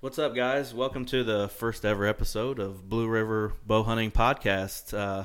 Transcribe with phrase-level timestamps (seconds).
[0.00, 0.74] What's up, guys?
[0.74, 4.92] Welcome to the first ever episode of Blue River Bow Hunting Podcast.
[4.92, 5.24] Uh,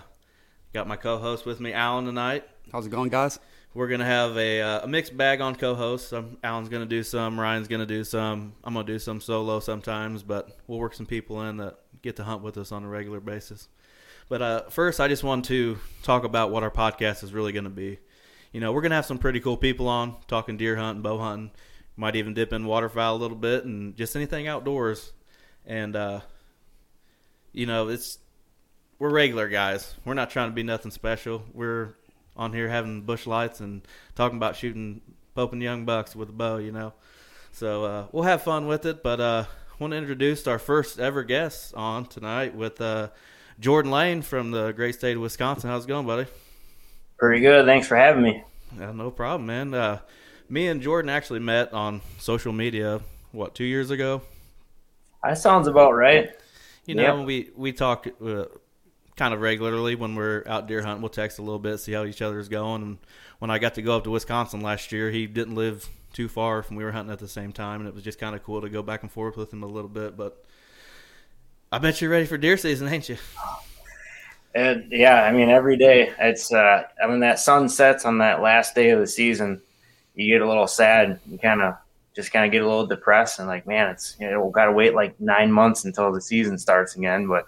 [0.71, 2.45] got my co-host with me, Alan, tonight.
[2.71, 3.37] How's it going, guys?
[3.73, 6.13] We're gonna have a, uh, a mixed bag on co-hosts.
[6.13, 8.53] Um, Alan's gonna do some, Ryan's gonna do some.
[8.63, 12.23] I'm gonna do some solo sometimes, but we'll work some people in that get to
[12.23, 13.67] hunt with us on a regular basis.
[14.29, 17.69] But uh, first, I just want to talk about what our podcast is really gonna
[17.69, 17.99] be.
[18.53, 21.51] You know, we're gonna have some pretty cool people on talking deer hunting, bow hunting
[21.95, 25.13] might even dip in waterfowl a little bit and just anything outdoors.
[25.65, 26.21] And uh,
[27.53, 28.17] you know, it's
[28.99, 29.95] we're regular guys.
[30.05, 31.43] We're not trying to be nothing special.
[31.53, 31.95] We're
[32.35, 33.81] on here having Busch Lights and
[34.15, 35.01] talking about shooting
[35.35, 36.57] poping young bucks with a bow.
[36.57, 36.93] You know,
[37.51, 39.03] so uh, we'll have fun with it.
[39.03, 43.09] But uh, I want to introduce our first ever guest on tonight with uh,
[43.59, 45.69] Jordan Lane from the great state of Wisconsin.
[45.69, 46.29] How's it going, buddy?
[47.17, 47.65] Pretty good.
[47.65, 48.43] Thanks for having me.
[48.79, 49.99] Yeah, no problem, man.
[50.51, 52.99] Me and Jordan actually met on social media.
[53.31, 54.21] What two years ago?
[55.23, 56.31] That sounds about right.
[56.85, 57.25] You know, yep.
[57.25, 58.45] we we talk uh,
[59.15, 61.01] kind of regularly when we're out deer hunting.
[61.01, 62.81] We'll text a little bit, see how each other's going.
[62.81, 62.97] And
[63.39, 66.63] when I got to go up to Wisconsin last year, he didn't live too far
[66.63, 68.59] from we were hunting at the same time, and it was just kind of cool
[68.59, 70.17] to go back and forth with him a little bit.
[70.17, 70.43] But
[71.71, 73.17] I bet you're ready for deer season, ain't you?
[74.53, 78.41] And yeah, I mean every day it's uh, I mean that sun sets on that
[78.41, 79.61] last day of the season
[80.15, 81.19] you get a little sad.
[81.29, 81.75] You kind of
[82.15, 84.71] just kind of get a little depressed and like, man, it's you know, got to
[84.71, 87.27] wait like nine months until the season starts again.
[87.27, 87.47] But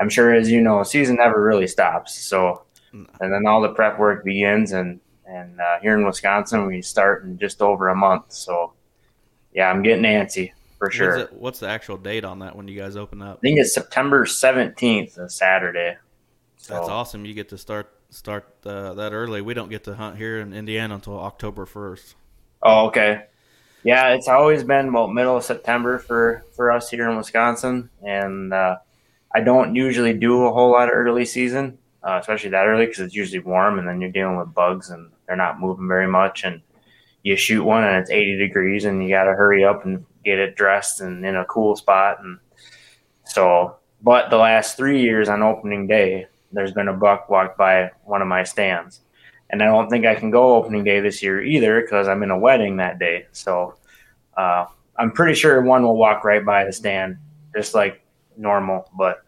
[0.00, 2.18] I'm sure, as you know, season never really stops.
[2.18, 6.82] So, and then all the prep work begins, and and uh, here in Wisconsin, we
[6.82, 8.32] start in just over a month.
[8.32, 8.72] So,
[9.52, 11.18] yeah, I'm getting antsy for sure.
[11.18, 13.38] What's, what's the actual date on that when you guys open up?
[13.38, 15.96] I think it's September 17th, a Saturday.
[16.56, 17.24] So, That's awesome.
[17.24, 19.40] You get to start start uh, that early.
[19.40, 22.14] We don't get to hunt here in Indiana until October first.
[22.62, 23.24] Oh, okay.
[23.82, 28.52] Yeah, it's always been about middle of September for for us here in Wisconsin, and
[28.52, 28.76] uh,
[29.34, 33.00] I don't usually do a whole lot of early season, uh, especially that early because
[33.00, 36.44] it's usually warm, and then you're dealing with bugs and they're not moving very much,
[36.44, 36.60] and
[37.22, 40.38] you shoot one and it's 80 degrees, and you got to hurry up and get
[40.38, 42.38] it dressed and in a cool spot, and
[43.24, 43.76] so.
[44.02, 48.22] But the last three years on opening day, there's been a buck walked by one
[48.22, 49.00] of my stands.
[49.50, 52.30] And I don't think I can go opening day this year either because I'm in
[52.30, 53.26] a wedding that day.
[53.32, 53.74] So
[54.36, 54.66] uh,
[54.96, 57.18] I'm pretty sure one will walk right by the stand,
[57.54, 58.04] just like
[58.36, 59.24] normal, but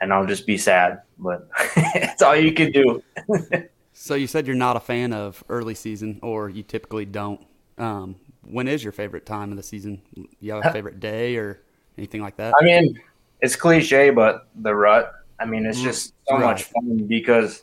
[0.00, 1.02] and I'll just be sad.
[1.18, 3.02] But it's all you can do.
[3.92, 7.40] so you said you're not a fan of early season, or you typically don't.
[7.76, 10.00] Um, when is your favorite time of the season?
[10.40, 11.60] You have a favorite day or
[11.98, 12.54] anything like that?
[12.60, 12.98] I mean,
[13.40, 15.12] it's cliche, but the rut
[15.44, 16.44] I mean, it's mm, just so right.
[16.44, 17.62] much fun because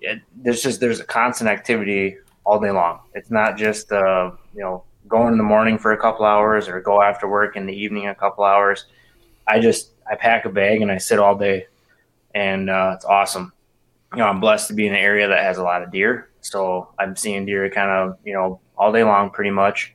[0.00, 3.00] it, there's just there's a constant activity all day long.
[3.14, 6.80] It's not just uh, you know go in the morning for a couple hours or
[6.80, 8.86] go after work in the evening a couple hours.
[9.48, 11.66] I just I pack a bag and I sit all day,
[12.32, 13.52] and uh, it's awesome.
[14.12, 16.30] You know, I'm blessed to be in an area that has a lot of deer,
[16.42, 19.92] so I'm seeing deer kind of you know all day long, pretty much.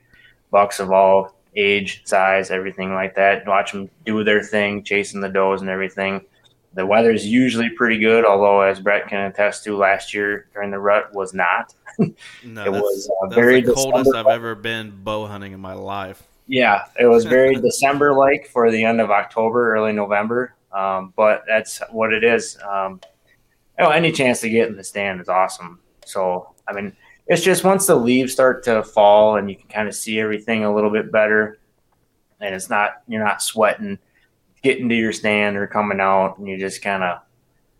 [0.51, 3.47] Bucks of all age, size, everything like that.
[3.47, 6.25] Watch them do their thing, chasing the does and everything
[6.73, 10.71] the weather is usually pretty good, although as Brett can attest to, last year during
[10.71, 11.73] the rut was not.
[11.97, 16.23] no, it was uh, very the coldest I've ever been bow hunting in my life.
[16.47, 20.55] Yeah, it was very December like for the end of October, early November.
[20.71, 22.57] Um, but that's what it is.
[22.67, 23.01] Um,
[23.77, 25.79] you know, any chance to get in the stand is awesome.
[26.05, 26.95] So, I mean,
[27.27, 30.65] it's just once the leaves start to fall and you can kind of see everything
[30.65, 31.59] a little bit better,
[32.39, 33.97] and it's not you're not sweating
[34.61, 37.19] getting to your stand or coming out, and you just kind of.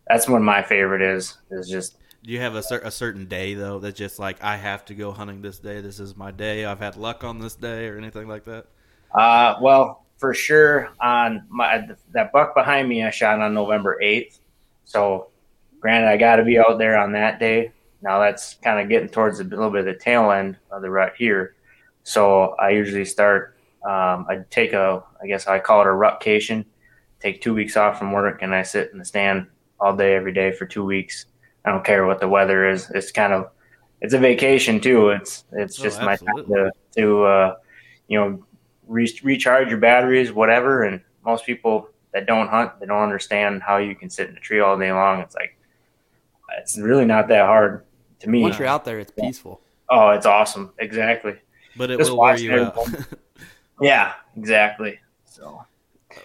[0.08, 1.38] That's when my favorite is.
[1.52, 1.98] Is just.
[2.24, 4.94] Do you have a, cer- a certain day though that's just like I have to
[4.94, 5.82] go hunting this day?
[5.82, 6.66] This is my day.
[6.66, 8.66] I've had luck on this day, or anything like that.
[9.14, 10.90] Uh, well, for sure.
[11.00, 14.40] On my that buck behind me, I shot on November eighth.
[14.86, 15.30] So,
[15.80, 17.72] granted, I got to be out there on that day.
[18.02, 20.90] Now that's kind of getting towards a little bit of the tail end of the
[20.90, 21.56] rut here.
[22.04, 26.66] So I usually start um, I take a, I guess I call it a rutcation.
[27.20, 29.48] Take two weeks off from work and I sit in the stand
[29.80, 31.26] all day every day for two weeks.
[31.66, 32.90] I don't care what the weather is.
[32.92, 33.50] It's kind of,
[34.02, 35.10] it's a vacation too.
[35.10, 37.56] It's it's oh, just oh, my time to to uh,
[38.08, 38.46] you know
[38.88, 40.84] re- recharge your batteries, whatever.
[40.84, 44.40] And most people that don't hunt, they don't understand how you can sit in a
[44.40, 45.20] tree all day long.
[45.20, 45.58] It's like
[46.58, 47.86] it's really not that hard
[48.20, 48.42] to me.
[48.42, 49.62] Once you're out there, it's peaceful.
[49.90, 50.72] Oh, it's awesome.
[50.78, 51.36] Exactly.
[51.76, 52.78] But it Just will wear you out.
[53.82, 55.00] Yeah, exactly.
[55.26, 55.66] So,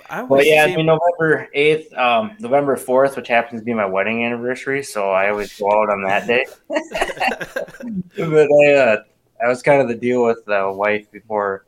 [0.09, 3.87] I well, yeah, I mean, November eighth, um, November fourth, which happens to be my
[3.87, 6.47] wedding anniversary, so I always go out on that day.
[6.69, 9.03] but I, uh,
[9.41, 11.67] that was kind of the deal with the wife before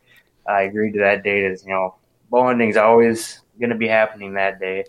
[0.49, 1.44] I agreed to that date.
[1.44, 1.97] Is you know,
[2.31, 4.85] bow hunting's always going to be happening that day.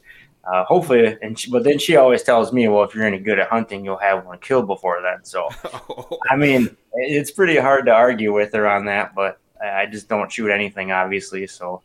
[0.49, 3.37] Uh, hopefully, and she, but then she always tells me, well, if you're any good
[3.37, 5.23] at hunting, you'll have one killed before then.
[5.25, 5.49] So,
[6.29, 10.31] I mean, it's pretty hard to argue with her on that, but I just don't
[10.31, 11.47] shoot anything, obviously.
[11.47, 11.81] So,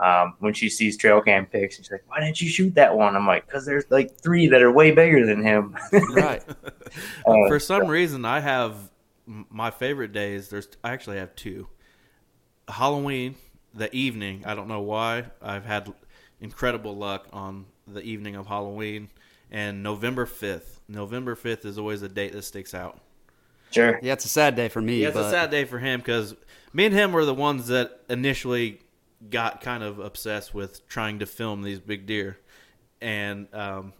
[0.00, 3.16] um, when she sees trail cam pics, she's like, "Why didn't you shoot that one?"
[3.16, 5.76] I'm like, "Cause there's like three that are way bigger than him."
[6.10, 6.42] right.
[7.26, 8.74] uh, For some reason, I have
[9.26, 10.48] my favorite days.
[10.48, 11.68] There's I actually have two.
[12.68, 13.36] Halloween,
[13.74, 14.42] the evening.
[14.44, 15.24] I don't know why.
[15.40, 15.92] I've had
[16.40, 19.08] incredible luck on the evening of Halloween,
[19.50, 20.80] and November fifth.
[20.88, 23.00] November fifth is always a date that sticks out.
[23.70, 23.98] Sure.
[24.02, 25.02] Yeah, it's a sad day for me.
[25.02, 25.26] Yeah, it's but...
[25.26, 26.34] a sad day for him because
[26.76, 28.80] me and him were the ones that initially
[29.30, 32.36] got kind of obsessed with trying to film these big deer,
[33.00, 33.94] and um,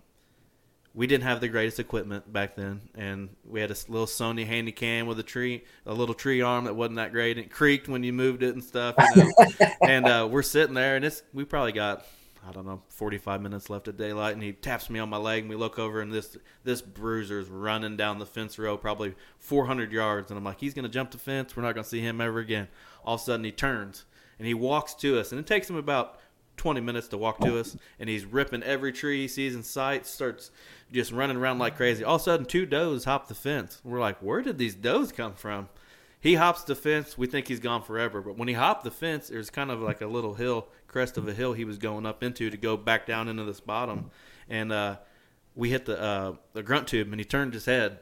[0.93, 5.06] we didn't have the greatest equipment back then, and we had a little Sony Handycam
[5.06, 7.38] with a tree, a little tree arm that wasn't that great.
[7.38, 8.94] and It creaked when you moved it and stuff.
[9.14, 9.69] You know?
[9.82, 12.05] and uh, we're sitting there, and it's we probably got
[12.46, 15.43] I don't know, 45 minutes left of daylight, and he taps me on my leg,
[15.43, 19.90] and we look over, and this this bruiser's running down the fence row, probably 400
[19.93, 21.56] yards, and I'm like, he's gonna jump the fence.
[21.56, 22.69] We're not gonna see him ever again.
[23.04, 24.04] All of a sudden, he turns
[24.38, 26.19] and he walks to us, and it takes him about
[26.56, 30.06] 20 minutes to walk to us, and he's ripping every tree he sees in sight,
[30.06, 30.50] starts
[30.93, 32.04] just running around like crazy.
[32.04, 33.81] All of a sudden, two does hop the fence.
[33.84, 35.69] We're like, where did these does come from?
[36.19, 37.16] He hops the fence.
[37.16, 40.00] We think he's gone forever, but when he hopped the fence, there's kind of like
[40.00, 43.06] a little hill, crest of a hill he was going up into to go back
[43.06, 44.10] down into this bottom,
[44.48, 44.96] and uh,
[45.54, 48.00] we hit the uh, the grunt tube, and he turned his head.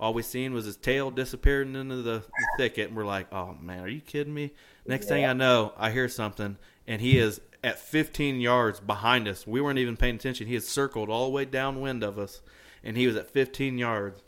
[0.00, 3.56] All we seen was his tail disappearing into the, the thicket, and we're like, "Oh
[3.60, 4.52] man, are you kidding me?"
[4.86, 5.10] Next yeah.
[5.10, 6.56] thing I know, I hear something,
[6.86, 9.46] and he is at 15 yards behind us.
[9.46, 10.46] We weren't even paying attention.
[10.46, 12.42] He had circled all the way downwind of us,
[12.82, 14.22] and he was at 15 yards.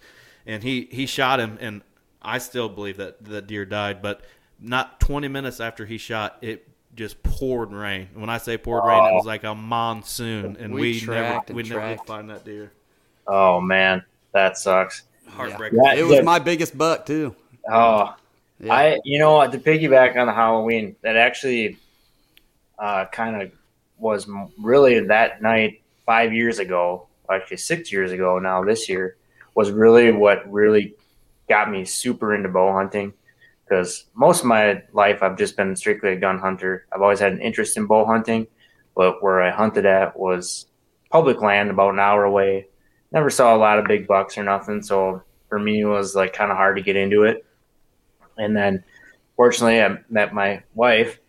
[0.46, 1.82] And he, he shot him, and
[2.22, 4.02] I still believe that the deer died.
[4.02, 4.22] But
[4.60, 8.08] not 20 minutes after he shot, it just poured rain.
[8.14, 8.88] When I say poured oh.
[8.88, 12.44] rain, it was like a monsoon, and we, we never we never did find that
[12.44, 12.72] deer.
[13.26, 15.02] Oh man, that sucks.
[15.28, 15.80] Heartbreaking.
[15.82, 15.94] Yeah.
[15.94, 17.34] It was my biggest buck too.
[17.68, 18.14] Oh,
[18.60, 18.74] yeah.
[18.74, 21.78] I, you know, to piggyback on the Halloween, that actually
[22.78, 23.50] uh, kind of
[23.98, 29.16] was really that night five years ago, actually six years ago now this year,
[29.54, 30.94] was really what really
[31.48, 33.12] got me super into bow hunting.
[33.64, 36.86] Because most of my life I've just been strictly a gun hunter.
[36.92, 38.46] I've always had an interest in bow hunting,
[38.94, 40.66] but where I hunted at was
[41.10, 42.66] public land about an hour away.
[43.12, 46.32] Never saw a lot of big bucks or nothing, so for me it was like
[46.32, 47.44] kind of hard to get into it.
[48.36, 48.82] And then,
[49.36, 51.20] fortunately, I met my wife,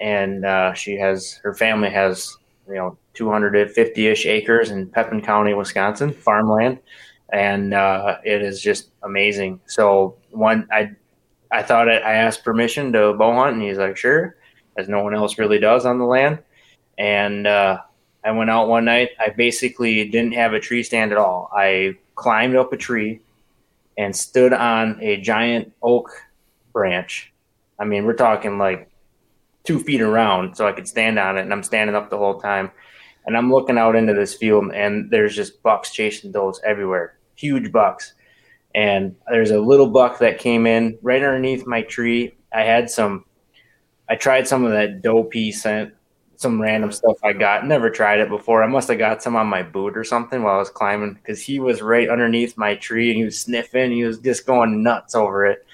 [0.00, 2.36] and uh, she has her family has
[2.66, 6.78] you know 250-ish acres in Pepin County, Wisconsin, farmland,
[7.32, 9.60] and uh, it is just amazing.
[9.66, 10.90] So one, I
[11.50, 14.36] I thought it, I asked permission to bow hunt, and he's like, sure,
[14.76, 16.40] as no one else really does on the land.
[16.98, 17.80] And uh,
[18.24, 19.10] I went out one night.
[19.18, 21.50] I basically didn't have a tree stand at all.
[21.56, 23.20] I climbed up a tree
[23.96, 26.10] and stood on a giant oak
[26.72, 27.32] branch.
[27.78, 28.90] I mean, we're talking like
[29.64, 32.40] two feet around, so I could stand on it, and I'm standing up the whole
[32.40, 32.70] time.
[33.26, 37.70] And I'm looking out into this field, and there's just bucks chasing does everywhere, huge
[37.70, 38.14] bucks.
[38.74, 42.34] And there's a little buck that came in right underneath my tree.
[42.52, 43.24] I had some,
[44.08, 45.94] I tried some of that dopey scent,
[46.36, 47.66] some random stuff I got.
[47.66, 48.62] Never tried it before.
[48.62, 51.40] I must have got some on my boot or something while I was climbing because
[51.40, 53.90] he was right underneath my tree and he was sniffing.
[53.90, 55.66] He was just going nuts over it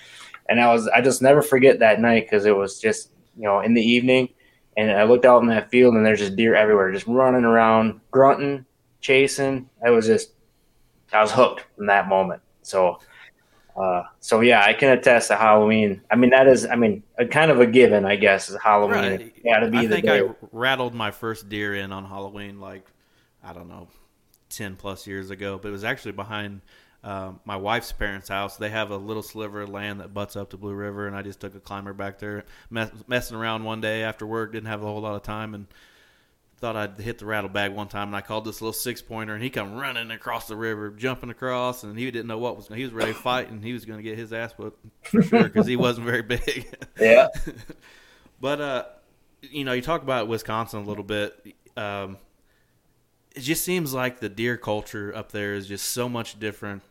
[0.49, 3.61] and I was I just never forget that night because it was just you know
[3.61, 4.29] in the evening,
[4.77, 8.01] and I looked out in that field and there's just deer everywhere, just running around,
[8.11, 8.65] grunting,
[9.01, 9.69] chasing.
[9.85, 10.33] I was just
[11.13, 12.43] I was hooked from that moment.
[12.67, 12.99] So.
[13.77, 16.01] Uh, so yeah, I can attest to Halloween.
[16.09, 19.19] I mean, that is, I mean, a kind of a given, I guess, is Halloween.
[19.19, 19.45] Right.
[19.45, 19.79] Got to be.
[19.79, 20.21] I think day.
[20.21, 22.87] I rattled my first deer in on Halloween, like
[23.43, 23.89] I don't know,
[24.49, 26.61] ten plus years ago, but it was actually behind
[27.03, 28.57] uh, my wife's parents' house.
[28.57, 31.23] They have a little sliver of land that butts up to Blue River, and I
[31.23, 34.53] just took a climber back there, mess, messing around one day after work.
[34.53, 35.67] Didn't have a whole lot of time, and
[36.65, 38.09] thought I'd hit the rattle bag one time.
[38.09, 41.29] And I called this little six pointer, and he come running across the river, jumping
[41.29, 42.69] across, and he didn't know what was.
[42.69, 45.23] He was ready to fight, and he was going to get his ass whooped for
[45.23, 46.75] sure because he wasn't very big.
[46.99, 47.27] Yeah.
[48.41, 48.85] but uh,
[49.43, 51.55] you know, you talk about Wisconsin a little bit.
[51.77, 52.17] Um,
[53.37, 56.83] it just seems like the deer culture up there is just so much different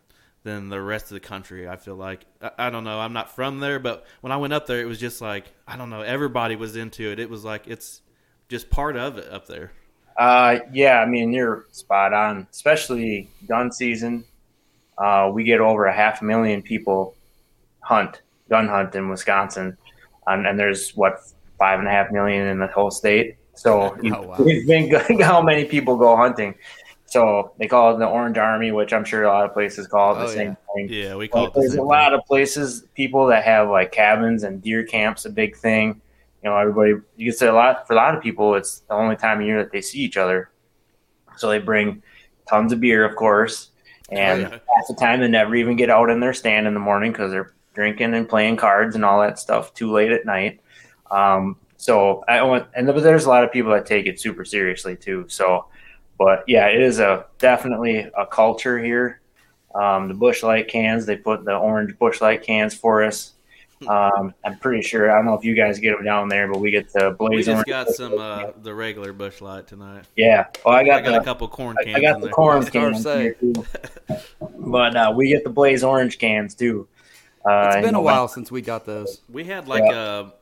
[0.44, 1.68] than the rest of the country.
[1.68, 3.00] I feel like I, I, don't know.
[3.00, 5.78] I'm not from there, but when I went up there, it was just like I
[5.78, 6.02] don't know.
[6.02, 7.18] Everybody was into it.
[7.18, 8.02] It was like it's
[8.54, 9.72] just part of it up there.
[10.16, 11.00] Uh, yeah.
[11.00, 12.48] I mean, you're spot on.
[12.52, 14.24] Especially gun season.
[14.98, 17.16] Uh, we get over a half million people
[17.82, 19.76] hunt gun hunt in Wisconsin,
[20.28, 21.20] and, and there's what
[21.58, 23.38] five and a half million in the whole state.
[23.56, 24.38] So you, Oh, wow.
[24.46, 26.54] you think how many people go hunting.
[27.06, 30.16] So they call it the Orange Army, which I'm sure a lot of places call
[30.16, 30.90] it the Oh, same thing.
[30.92, 33.92] Yeah, we call But it the there's a lot of places, people that have like
[33.92, 36.02] cabins and deer camps, a big thing.
[36.44, 36.96] You know, everybody.
[37.16, 38.56] You can say a lot for a lot of people.
[38.56, 40.50] It's the only time of year that they see each other.
[41.38, 42.04] So they bring
[42.48, 43.72] tons of beer, of course,
[44.10, 44.50] and yeah.
[44.50, 47.32] half the time they never even get out in their stand in the morning because
[47.32, 50.60] they're drinking and playing cards and all that stuff too late at night.
[51.10, 54.46] Um, so I want, and but there's a lot of people that take it super
[54.46, 55.26] seriously too.
[55.28, 55.66] So,
[56.18, 59.22] but yeah, it is a definitely a culture here.
[59.76, 63.33] Um, the Busch Light cans, they put the orange Busch Light cans for us.
[63.90, 65.12] Um, I'm pretty sure.
[65.12, 67.28] I don't know if you guys get them down there, but we get the We
[67.28, 67.68] blaze just orange.
[67.68, 70.06] got some uh, the regular Busch Light tonight.
[70.16, 70.48] Yeah.
[70.66, 72.34] Well, I I got, got the, a couple corn I- cans I got the there.
[72.34, 73.54] corn That's what I was cans here saying.
[73.54, 73.66] too.
[74.58, 76.88] But uh, we get the blaze orange cans too.
[77.46, 79.22] Uh, It's you been a know, while since we got those.
[79.30, 80.34] We had like a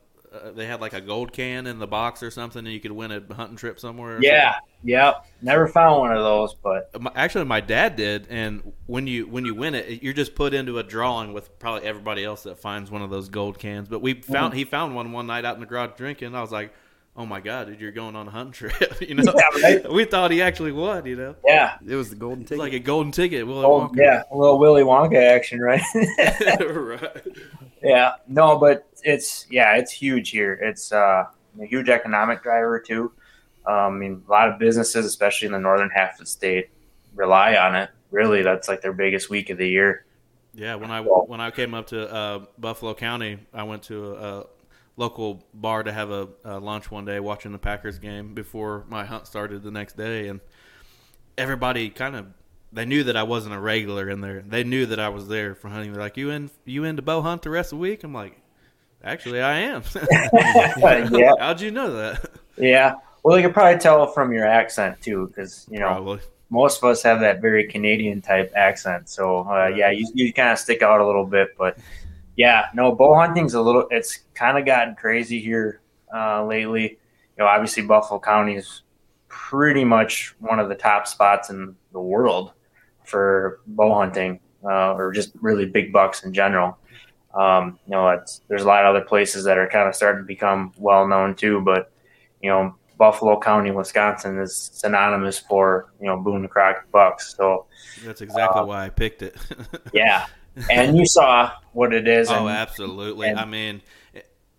[0.54, 3.12] they had like a gold can in the box or something, and you could win
[3.12, 4.16] a hunting trip somewhere.
[4.16, 4.56] or Yeah.
[4.84, 5.26] Yep.
[5.42, 9.54] Never found one of those, but Actually, my dad did, and when you when you
[9.54, 13.00] win it, you're just put into a drawing with probably everybody else that finds one
[13.02, 13.88] of those gold cans.
[13.88, 14.32] But we Mm-hmm.
[14.32, 16.34] found he found one one night out in the garage drinking.
[16.34, 16.72] I was like,
[17.16, 19.92] "Oh my god, dude, you're going on a hunting trip!" you know, Yeah, right.
[19.98, 21.06] we thought he actually won.
[21.06, 21.76] You know, yeah.
[21.86, 22.58] It was the golden ticket.
[22.58, 23.46] like a golden ticket.
[23.46, 23.96] Willy Oh, Wonka.
[23.96, 24.22] yeah.
[24.32, 25.80] A little Willy Wonka action, right?
[26.58, 27.26] right.
[27.82, 30.54] Yeah, no, but it's yeah, it's huge here.
[30.54, 31.24] It's uh,
[31.60, 33.12] a huge economic driver too.
[33.66, 36.70] Um, I mean, a lot of businesses, especially in the northern half of the state,
[37.14, 37.90] rely on it.
[38.10, 40.04] Really, that's like their biggest week of the year.
[40.54, 44.46] Yeah, when I when I came up to uh, Buffalo County, I went to a,
[44.98, 49.06] local bar to have a, a lunch one day, watching the Packers game before my
[49.06, 50.40] hunt started the next day, and
[51.38, 52.26] everybody kind of
[52.72, 54.42] they knew that I wasn't a regular in there.
[54.46, 55.92] They knew that I was there for hunting.
[55.92, 58.12] They're like, "You in you in to bow hunt the rest of the week?" I'm
[58.12, 58.41] like,
[59.04, 59.82] "Actually, I am."
[60.32, 62.30] yeah, How'd you know that?
[62.56, 62.94] yeah.
[63.22, 66.20] Well, you could probably tell from your accent too, because you know Probably.
[66.50, 69.08] most of us have that very Canadian type accent.
[69.08, 71.78] So uh, yeah, you, you kind of stick out a little bit, but
[72.36, 73.86] yeah, no, bow hunting's a little.
[73.90, 75.80] It's kind of gotten crazy here
[76.14, 76.82] uh, lately.
[77.36, 78.82] You know, obviously Buffalo County is
[79.28, 82.52] pretty much one of the top spots in the world
[83.04, 86.78] for bow hunting, uh, or just really big bucks in general.
[87.34, 90.22] Um, you know, it's, there's a lot of other places that are kind of starting
[90.22, 91.90] to become well known too, but
[92.42, 97.34] you know, Buffalo County, Wisconsin is synonymous for you know Boone and Crockett bucks.
[97.36, 97.66] So
[98.04, 99.36] That's exactly Uh, why I picked it.
[99.92, 100.26] yeah,
[100.70, 102.30] and you saw what it is.
[102.30, 103.28] Oh, and, absolutely.
[103.28, 103.80] and- I mean,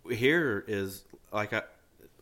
[0.10, 1.62] here is like I,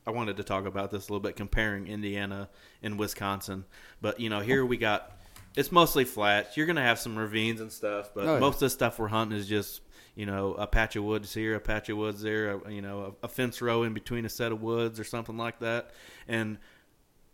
[0.06, 2.50] I wanted to talk about this a little bit, comparing Indiana
[2.84, 3.66] and Wisconsin.
[4.02, 5.18] But you know, here we got
[5.56, 6.56] it's mostly flat.
[6.56, 8.40] You're gonna have some ravines and stuff, but Oh, yeah.
[8.40, 9.82] most of the stuff we're hunting is just
[10.16, 13.16] you know a patch of woods here, a patch of woods there, a, you know
[13.22, 15.92] a, a fence row in between a set of woods or something like that.
[16.28, 16.58] And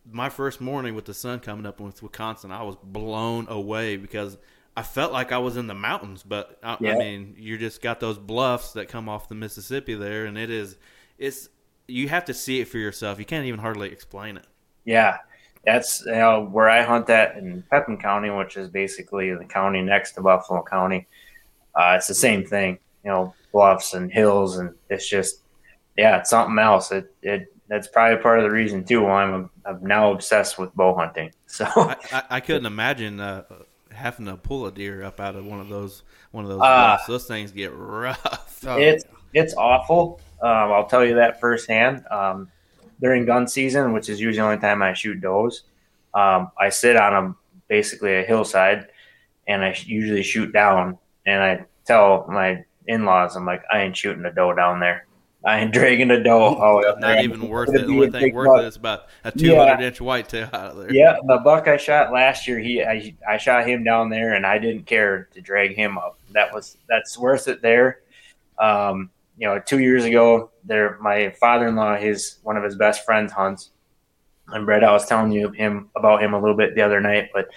[0.10, 4.38] my first morning with the sun coming up with Wisconsin, I was blown away because
[4.76, 6.24] I felt like I was in the mountains.
[6.24, 6.94] But I, Yeah.
[6.94, 10.50] I mean, you just got those bluffs that come off the Mississippi there, and it
[10.50, 10.78] is
[11.18, 11.50] it's
[11.88, 13.20] you have to see it for yourself.
[13.20, 14.46] You can't even hardly explain it.
[14.86, 15.18] yeah,
[15.66, 19.82] that's you know where I hunt that in Pepin County, which is basically the county
[19.82, 21.08] next to Buffalo County.
[21.78, 25.42] Uh, it's the same thing, you know, bluffs and hills, and it's just
[25.98, 26.92] yeah, it's something else.
[26.92, 30.74] It it that's probably part of the reason too why I'm I'm now obsessed with
[30.76, 31.32] bow hunting.
[31.50, 33.44] So I, I, I couldn't imagine uh,
[33.90, 36.98] having to pull a deer up out of one of those one of those Uh.
[37.08, 38.64] Those things get rough.
[38.66, 40.20] Oh, it's it's awful.
[40.42, 42.04] Um, I'll tell you that firsthand.
[42.12, 42.50] Um,
[43.00, 45.64] during gun season, which is usually the only time I shoot does,
[46.14, 47.36] um, I sit on a
[47.68, 48.88] basically a hillside,
[49.48, 50.98] and I usually shoot down.
[51.28, 55.06] And I tell my in-laws, I'm like, I ain't shooting a doe down there.
[55.46, 56.40] I ain't dragging a doe.
[56.40, 57.24] all the way up Not there.
[57.24, 57.88] even worth It'd.
[57.88, 58.62] The only thing worth buck.
[58.64, 60.94] it is about a 200 inch whitetail out of there.
[60.94, 64.46] Yeah, the buck I shot last year, he I, I shot him down there, and
[64.46, 66.18] I didn't care to drag him up.
[66.32, 68.00] That was that's worth it there.
[68.58, 72.76] Um, you know, two years ago, there my father in law, his one of his
[72.76, 73.72] best friends hunts,
[74.48, 77.30] and Brett, I was telling you him about him a little bit the other night,
[77.34, 77.48] but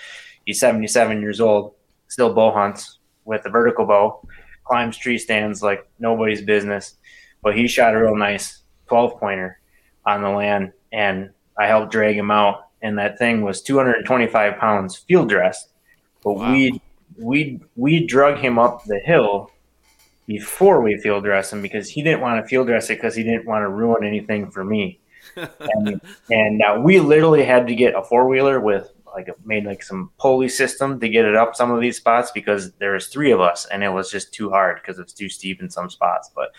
[0.45, 1.75] he's seventy seven years old,
[2.09, 2.99] still bow hunts
[3.31, 4.27] with a vertical bow,
[4.65, 6.97] climbs tree stands like nobody's business,
[7.43, 9.61] but he shot a real nice twelve pointer
[10.05, 14.97] on the land, and I helped drag him out, and that thing was 225 pounds
[14.97, 15.69] field dressed.
[16.25, 16.53] But Wow.
[16.53, 16.83] we
[17.17, 19.51] we we drug him up the hill
[20.27, 23.23] before we field dressed him because he didn't want to field dress it because he
[23.23, 24.99] didn't want to ruin anything for me.
[25.37, 29.83] and and uh, we literally had to get a four wheeler with like made like
[29.83, 33.31] some pulley system to get it up some of these spots because there was three
[33.31, 36.31] of us and it was just too hard because it's too steep in some spots.
[36.35, 36.52] But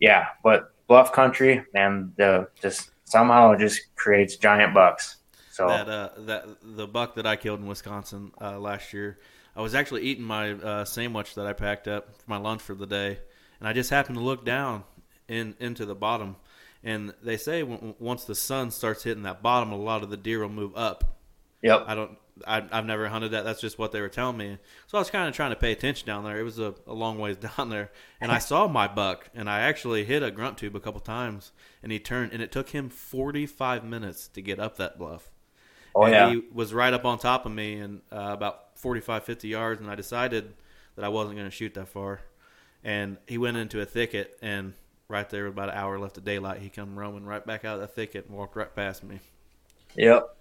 [0.00, 5.16] yeah, but bluff country, man, the just somehow it just creates giant bucks.
[5.50, 9.18] So that uh, that the buck that I killed in Wisconsin uh, last year,
[9.54, 12.74] I was actually eating my uh, sandwich that I packed up for my lunch for
[12.74, 13.18] the day,
[13.58, 14.84] and I just happened to look down
[15.28, 16.36] in into the bottom,
[16.84, 20.16] and they say w- once the sun starts hitting that bottom, a lot of the
[20.18, 21.15] deer will move up.
[21.62, 21.84] Yep.
[21.86, 22.18] I don't.
[22.46, 23.44] I, I've never hunted that.
[23.44, 24.58] That's just what they were telling me.
[24.88, 26.38] So I was kind of trying to pay attention down there.
[26.38, 29.60] It was a, a long ways down there, and I saw my buck, and I
[29.60, 32.90] actually hit a grunt tube a couple times, and he turned, and it took him
[32.90, 35.30] 45 minutes to get up that bluff.
[35.94, 36.30] Oh and yeah.
[36.30, 39.90] he was right up on top of me and uh, about 45, 50 yards, and
[39.90, 40.52] I decided
[40.94, 42.20] that I wasn't going to shoot that far.
[42.84, 44.74] And he went into a thicket, and
[45.08, 47.80] right there, about an hour left of daylight, he come roaming right back out of
[47.80, 49.20] the thicket and walked right past me.
[49.96, 50.35] Yep.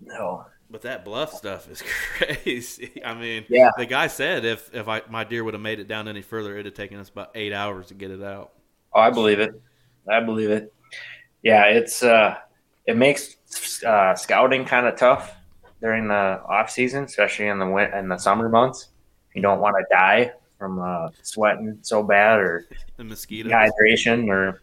[0.00, 0.46] No.
[0.70, 1.82] But that bluff stuff is
[2.16, 3.00] crazy.
[3.04, 3.70] I mean, Yeah.
[3.78, 6.52] the guy said if if I, my deer would have made it down any further,
[6.54, 8.52] it'd have taken us about eight hours to get it out.
[8.92, 9.60] Oh, I believe it.
[10.08, 10.72] I believe it.
[11.42, 12.36] Yeah, it's uh,
[12.86, 13.36] it makes
[13.86, 15.34] uh, scouting kind of tough
[15.80, 16.14] during the
[16.46, 18.88] off season, especially in the win- in the summer months.
[19.34, 23.52] You don't want to die from uh, sweating so bad or The mosquitoes.
[23.52, 24.62] dehydration or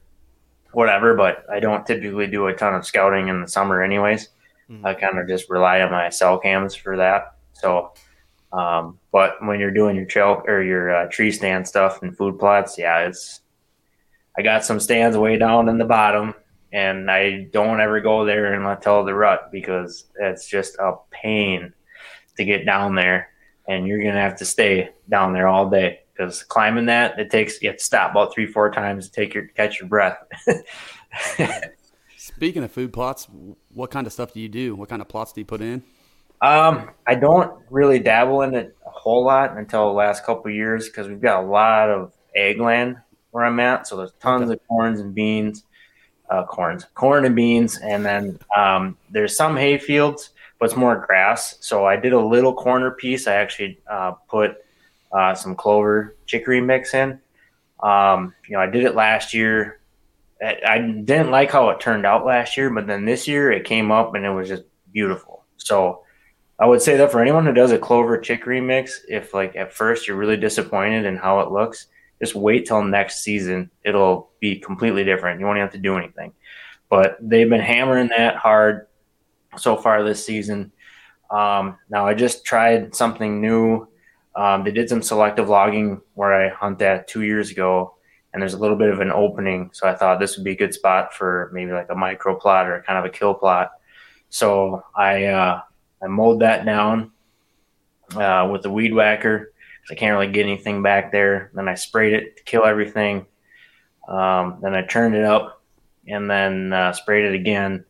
[0.74, 1.16] whatever.
[1.16, 4.30] But I don't typically do a ton of scouting in the summer, anyways.
[4.70, 4.86] Mhm.
[4.86, 7.36] I kind of just rely on my cell cams for that.
[7.54, 7.94] So,
[8.52, 12.40] um, but when you're doing your trail or your uh, tree stand stuff and food
[12.40, 13.42] plots, yeah, it's.
[14.38, 16.34] I got some stands way down in the bottom,
[16.74, 21.74] and I don't ever go there until the rut because it's just a pain
[22.38, 23.30] to get down there,
[23.68, 27.62] and you're gonna have to stay down there all day because climbing that it takes
[27.62, 30.18] you have to stop about three four times to take your catch your breath.
[32.26, 33.28] Speaking of food plots,
[33.72, 34.76] what kind of stuff do you do?
[34.76, 35.84] What kind of plots do you put in?
[36.42, 40.56] Um, I don't really dabble in it a whole lot until the last couple of
[40.56, 42.98] years because we've got a lot of ag land
[43.30, 43.86] where I'm at.
[43.86, 45.66] So there's tons of corns and beans,
[46.32, 51.06] uh, corns, corn and beans, and then um, there's some hay fields, but it's more
[51.06, 51.58] grass.
[51.62, 53.28] So I did a little corner piece.
[53.28, 54.58] I actually uh, put
[55.12, 57.20] uh, some clover chicory mix in.
[57.84, 59.80] Um, you know, I did it last year.
[60.42, 63.92] I, didn't like how it turned out last year, but then this year it came
[63.92, 65.46] up and it was just beautiful.
[65.58, 66.04] So
[66.60, 69.74] I would say that for anyone who does a clover chicory mix, if like at
[69.74, 71.88] first you're really disappointed in how it looks,
[72.22, 73.70] just wait till next season.
[73.84, 75.40] It'll be completely different.
[75.40, 76.34] You won't have to do anything.
[76.90, 78.88] But they've been hammering that hard
[79.58, 80.72] so far this season.
[81.30, 83.88] Um, now I just tried something new.
[84.36, 87.95] Um, they did some selective logging where I hunt that two years ago,
[88.36, 89.70] and there's a little bit of an opening.
[89.72, 92.68] So I thought this would be a good spot for maybe like a micro plot
[92.68, 93.72] or kind of a kill plot.
[94.30, 95.62] So I uh,
[96.04, 97.14] I mowed that down
[98.14, 99.54] uh, with the weed whacker.
[99.82, 101.52] 'cause I can't really get anything back there.
[101.54, 103.26] Then I sprayed it to kill everything.
[104.10, 105.64] Um, then I turned it up
[106.08, 107.86] and then uh, sprayed it again.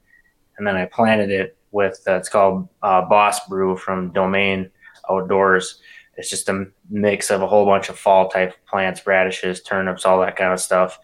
[0.57, 4.69] And then I planted it with uh, it's called uh, Boss Brew from Domain
[5.09, 5.81] Outdoors.
[6.17, 10.19] It's just a mix of a whole bunch of fall type plants, radishes, turnips, all
[10.21, 10.99] that kind of stuff.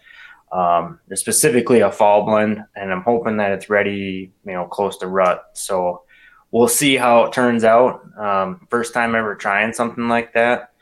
[0.52, 5.06] Um, specifically a fall blend, and I'm hoping that it's ready, you know, close to
[5.06, 5.44] rut.
[5.54, 6.02] So
[6.50, 8.02] we'll see how it turns out.
[8.18, 10.72] Um, first time ever trying something like that.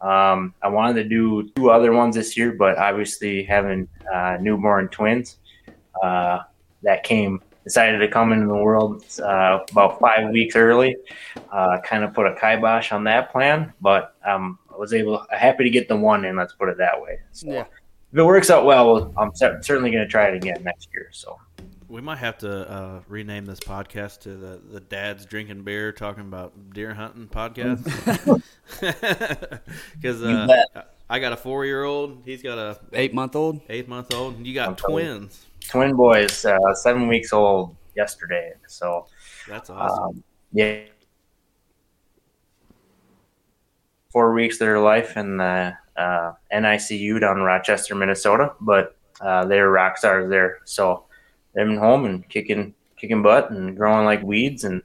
[0.00, 4.88] Um, I wanted to do two other ones this year, but obviously having uh, newborn
[4.88, 5.38] twins,
[6.02, 6.38] uh,
[6.82, 10.96] that came decided to come into the world uh, about five weeks early.
[11.52, 15.64] Uh, kind of put a kibosh on that plan, but um, I was able, happy
[15.64, 16.36] to get the one in.
[16.36, 17.18] Let's put it that way.
[17.32, 17.64] So Yeah.
[18.12, 21.08] if it works out well, I'm certainly going to try it again next year.
[21.12, 21.38] So
[21.88, 26.24] We might have to uh, rename this podcast to the the Dad's Drinking Beer Talking
[26.24, 27.80] About Deer Hunting podcast.
[30.00, 30.64] Because uh.
[31.10, 33.60] I got a four year old, he's got a Eight month old?
[33.70, 35.46] eight month old, and you got I'm telling twins.
[35.68, 38.52] Twin boys, uh, seven weeks old yesterday.
[38.66, 39.06] So
[39.48, 40.04] That's awesome.
[40.04, 40.80] um, yeah,
[44.10, 48.52] four weeks of their life in the uh, NICU down in Rochester, Minnesota.
[48.60, 50.60] But uh, they're rock stars there.
[50.64, 51.04] So
[51.54, 54.82] they've been home and kicking kicking butt and growing like weeds and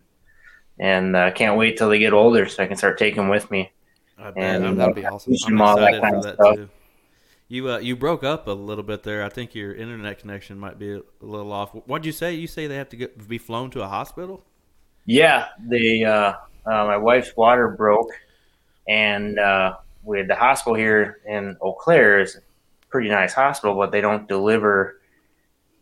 [0.80, 3.50] and uh, can't wait till they get older so I can start taking them with
[3.52, 3.72] me.
[4.18, 4.62] I bet.
[4.62, 5.34] and That'd be awesome.
[5.46, 6.56] I'm them all that excited kind for of stuff.
[6.56, 6.70] too.
[7.54, 9.24] You uh, you broke up a little bit there.
[9.24, 11.70] I think your internet connection might be a little off.
[11.86, 12.34] What'd you say?
[12.34, 14.44] You say they have to get, be flown to a hospital?
[15.06, 16.34] Yeah, the uh,
[16.66, 18.10] uh, my wife's water broke,
[18.88, 22.40] and uh, we had the hospital here in Eau Claire is a
[22.90, 25.00] pretty nice hospital, but they don't deliver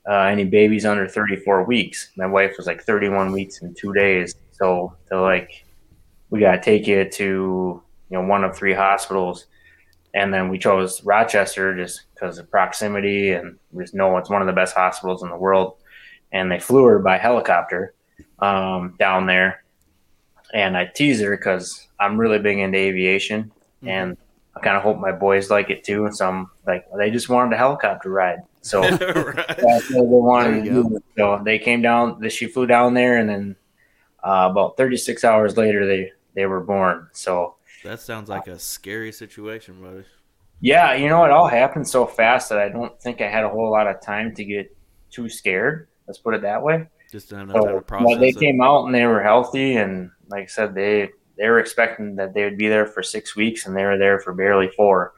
[0.09, 2.09] uh, any babies under 34 weeks.
[2.17, 5.63] My wife was like 31 weeks in two days, so they're like,
[6.31, 9.45] we got to take you to you know one of three hospitals,
[10.13, 14.41] and then we chose Rochester just because of proximity and we just know it's one
[14.41, 15.77] of the best hospitals in the world.
[16.31, 17.93] and they flew her by helicopter
[18.39, 19.63] um, down there.
[20.53, 23.87] And I tease her because I'm really big into aviation, mm-hmm.
[23.87, 24.17] and
[24.55, 26.05] I kind of hope my boys like it too.
[26.05, 28.99] And so I'm like, they just wanted a helicopter ride, so right.
[28.99, 30.99] that's what they wanted to do.
[31.17, 32.27] So they came down.
[32.29, 33.55] She flew down there, and then
[34.23, 37.07] uh, about 36 hours later, they they were born.
[37.13, 40.05] So that sounds like a scary situation, buddy.
[40.59, 43.49] Yeah, you know, it all happened so fast that I don't think I had a
[43.49, 44.75] whole lot of time to get
[45.09, 45.87] too scared.
[46.07, 46.87] Let's put it that way.
[47.11, 48.19] Just to so, process.
[48.19, 48.39] they it.
[48.39, 52.33] came out and they were healthy, and like I said, they they were expecting that
[52.33, 55.13] they would be there for six weeks, and they were there for barely four.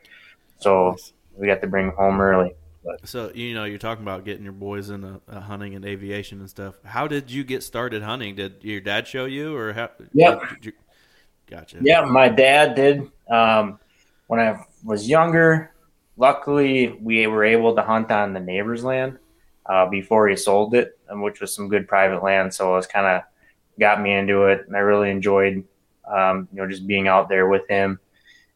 [0.57, 1.13] So nice.
[1.35, 2.55] we got to bring them home early.
[2.83, 3.07] But.
[3.07, 6.49] So you know, you're talking about getting your boys into uh, hunting and aviation and
[6.49, 6.75] stuff.
[6.83, 8.35] How did you get started hunting?
[8.35, 9.89] Did your dad show you, or how?
[10.13, 10.71] Yeah, you,
[11.55, 11.77] gotcha.
[11.81, 13.09] Yeah, my dad did.
[13.29, 13.79] Um,
[14.27, 15.71] when I was younger,
[16.17, 19.17] luckily we were able to hunt on the neighbor's land
[19.65, 22.53] uh, before he sold it, which was some good private land.
[22.53, 23.23] So it was kind of
[23.79, 25.63] got me into it, and I really enjoyed,
[26.11, 27.99] um, you know, just being out there with him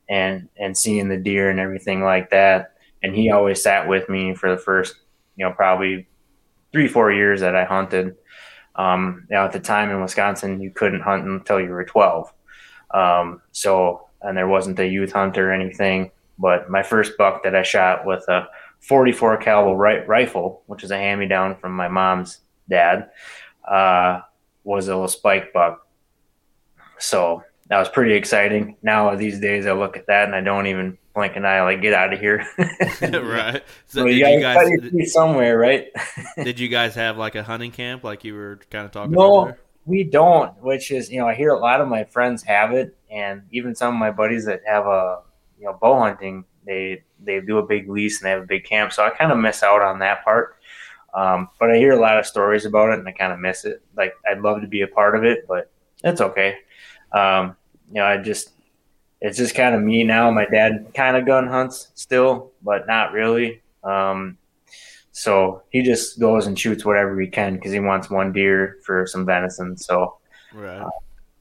[0.09, 4.33] and and seeing the deer and everything like that and he always sat with me
[4.33, 4.95] for the first,
[5.35, 6.07] you know, probably
[6.71, 8.15] three, four years that I hunted.
[8.75, 12.31] Um, now at the time in Wisconsin, you couldn't hunt until you were 12.
[12.91, 17.55] Um, so, and there wasn't a youth hunt or anything, but my first buck that
[17.55, 18.47] I shot with a
[18.79, 23.09] 44 caliber ri- rifle, which is a hand me down from my mom's dad,
[23.67, 24.21] uh,
[24.63, 25.87] was a little spike buck.
[26.99, 28.77] So that was pretty exciting.
[28.81, 31.81] Now these days I look at that and I don't even blink an eye like
[31.81, 32.45] get out of here.
[33.01, 33.63] right.
[33.87, 35.87] So, so you, you guys did, somewhere, right?
[36.43, 39.41] did you guys have like a hunting camp like you were kind of talking no,
[39.41, 39.57] about?
[39.87, 42.95] We don't, which is, you know, I hear a lot of my friends have it
[43.09, 45.21] and even some of my buddies that have a,
[45.57, 48.65] you know, bow hunting, they they do a big lease and they have a big
[48.65, 48.91] camp.
[48.91, 50.57] So I kind of miss out on that part.
[51.13, 53.63] Um, but I hear a lot of stories about it and I kind of miss
[53.63, 53.81] it.
[53.95, 55.71] Like I'd love to be a part of it, but
[56.03, 56.57] it's okay.
[57.13, 57.55] Um,
[57.87, 58.51] you know, I just
[59.21, 60.29] it's just kind of me now.
[60.31, 63.61] My dad kind of gun hunts still, but not really.
[63.85, 64.37] Um,
[65.17, 69.07] so he just goes and shoots whatever he can because he wants one deer for
[69.07, 69.75] some venison.
[69.75, 70.19] So,
[70.53, 70.81] right.
[70.81, 70.89] Uh,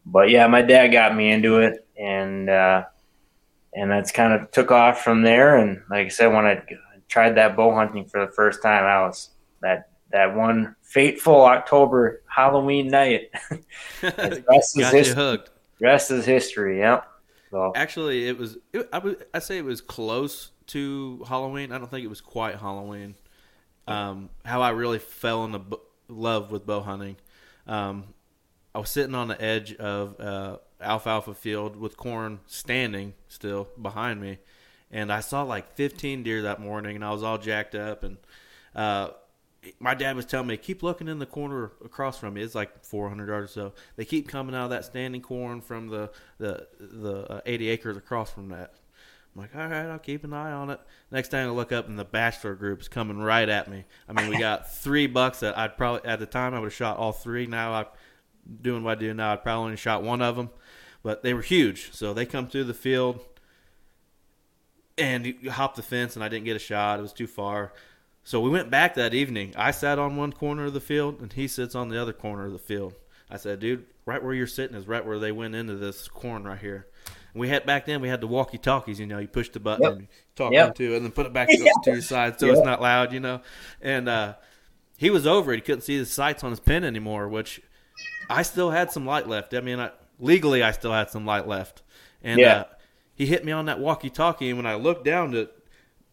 [0.06, 2.84] but yeah, my dad got me into it, and uh,
[3.74, 5.58] and that's kind of took off from there.
[5.58, 6.62] And like I said, when I
[7.08, 9.28] tried that bow hunting for the first time, I was
[9.60, 13.28] that that one fateful October Halloween night.
[14.02, 15.14] rest is history.
[15.14, 15.50] hooked.
[15.82, 16.78] Rest is history.
[16.78, 17.06] Yep.
[17.50, 18.56] So actually, it was.
[18.72, 19.26] It, I would.
[19.34, 21.72] I say it was close to Halloween.
[21.72, 23.16] I don't think it was quite Halloween.
[23.86, 25.64] Um, how I really fell in
[26.08, 27.16] love with bow hunting.
[27.66, 28.04] Um,
[28.74, 34.20] I was sitting on the edge of uh, alfalfa field with corn standing still behind
[34.20, 34.38] me,
[34.90, 38.18] and I saw like 15 deer that morning, and I was all jacked up and.
[38.74, 39.10] Uh,
[39.80, 42.42] my dad was telling me keep looking in the corner across from me.
[42.42, 43.72] It's like 400 yards or so.
[43.96, 47.96] They keep coming out of that standing corn from the the the uh, 80 acres
[47.96, 48.74] across from that.
[49.36, 50.80] I'm like, all right, I'll keep an eye on it.
[51.10, 53.84] Next time I look up, and the bachelor group's coming right at me.
[54.08, 56.74] I mean, we got three bucks that I'd probably at the time I would have
[56.74, 57.46] shot all three.
[57.46, 57.86] Now I'm
[58.62, 59.34] doing what I do now.
[59.34, 60.48] I'd probably only shot one of them,
[61.02, 61.92] but they were huge.
[61.92, 63.20] So they come through the field
[64.96, 66.98] and you hop the fence, and I didn't get a shot.
[66.98, 67.72] It was too far.
[68.24, 69.52] So we went back that evening.
[69.56, 72.46] I sat on one corner of the field, and he sits on the other corner
[72.46, 72.94] of the field.
[73.30, 76.44] I said, "Dude, right where you're sitting is right where they went into this corn
[76.44, 76.86] right here."
[77.36, 78.98] We had back then we had the walkie talkies.
[78.98, 79.92] You know, you push the button yep.
[79.92, 80.68] and talk yep.
[80.68, 82.56] into it, and then put it back to, to your side so yep.
[82.56, 83.12] it's not loud.
[83.12, 83.40] You know,
[83.80, 84.34] and uh,
[84.96, 85.56] he was over it.
[85.56, 87.60] He couldn't see the sights on his pen anymore, which
[88.28, 89.54] I still had some light left.
[89.54, 91.82] I mean, I, legally, I still had some light left,
[92.22, 92.54] and yeah.
[92.54, 92.64] uh,
[93.14, 94.48] he hit me on that walkie talkie.
[94.48, 95.48] And when I looked down to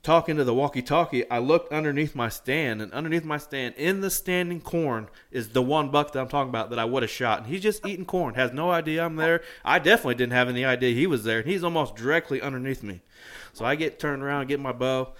[0.03, 4.09] talking to the walkie-talkie, I looked underneath my stand, and underneath my stand, in the
[4.09, 7.39] standing corn, is the one buck that I'm talking about that I would have shot.
[7.39, 9.41] And he's just eating corn, has no idea I'm there.
[9.63, 13.01] I definitely didn't have any idea he was there, and he's almost directly underneath me.
[13.53, 15.13] So I get turned around, get my bow,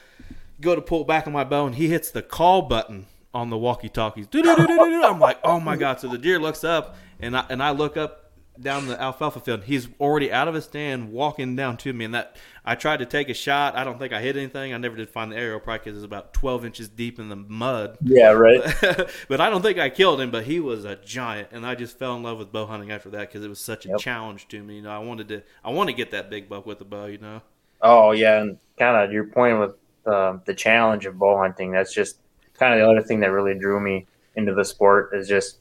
[0.60, 3.58] go to pull back on my bow, and he hits the call button on the
[3.58, 4.28] walkie-talkies.
[4.34, 6.02] I'm like, oh my god!
[6.02, 8.23] So the deer looks up, and I and I look up
[8.60, 9.64] down the alfalfa field.
[9.64, 13.06] He's already out of his stand, walking down to me, and that I tried to
[13.06, 13.76] take a shot.
[13.76, 14.74] I don't think I hit anything.
[14.74, 17.36] I never did find the arrow, probably because it's about twelve inches deep in the
[17.36, 17.98] mud.
[18.02, 18.62] Yeah, right.
[19.28, 20.32] but I don't think I killed him.
[20.32, 23.10] But he was a giant, and I just fell in love with bow hunting after
[23.12, 24.00] that because it was such a yep.
[24.00, 24.76] challenge to me.
[24.76, 27.06] You know, I wanted to, I want to get that big buck with the bow.
[27.06, 27.42] You know.
[27.82, 31.72] Oh yeah, and kind of your point with uh, the challenge of bow hunting.
[31.72, 32.20] That's just
[32.54, 35.12] kind of the other thing that really drew me into the sport.
[35.14, 35.58] Is just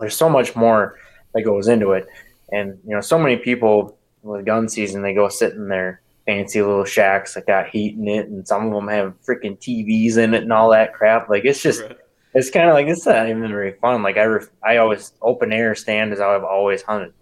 [0.00, 0.98] there's so much more
[1.34, 2.06] that goes into it.
[2.52, 6.62] And you know, so many people with gun season, they go sit in their fancy
[6.62, 10.34] little shacks that got heat in it, and some of them have freaking TVs in
[10.34, 11.28] it and all that crap.
[11.28, 11.96] Like it's just, right.
[12.34, 14.02] it's kind of like it's not even very fun.
[14.02, 17.12] Like I, ref, I always open air stand is how I've always hunted.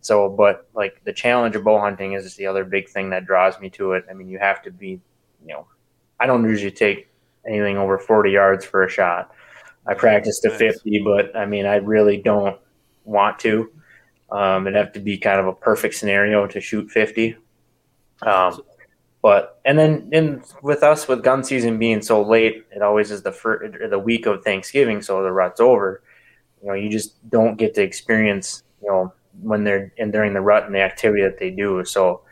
[0.00, 3.26] So, but like the challenge of bow hunting is just the other big thing that
[3.26, 4.04] draws me to it.
[4.08, 5.00] I mean, you have to be,
[5.44, 5.66] you know,
[6.20, 7.08] I don't usually take
[7.46, 9.32] anything over 40 yards for a shot.
[9.86, 12.58] I practice to 50, but I mean, I really don't
[13.06, 13.70] want to.
[14.30, 17.36] Um, it'd have to be kind of a perfect scenario to shoot 50.
[18.22, 18.60] Um,
[19.22, 23.22] but and then in with us with gun season being so late, it always is
[23.22, 26.02] the first, the week of Thanksgiving, so the rut's over.
[26.62, 30.40] You know, you just don't get to experience you know when they're in during the
[30.40, 31.84] rut and the activity that they do.
[31.84, 32.22] So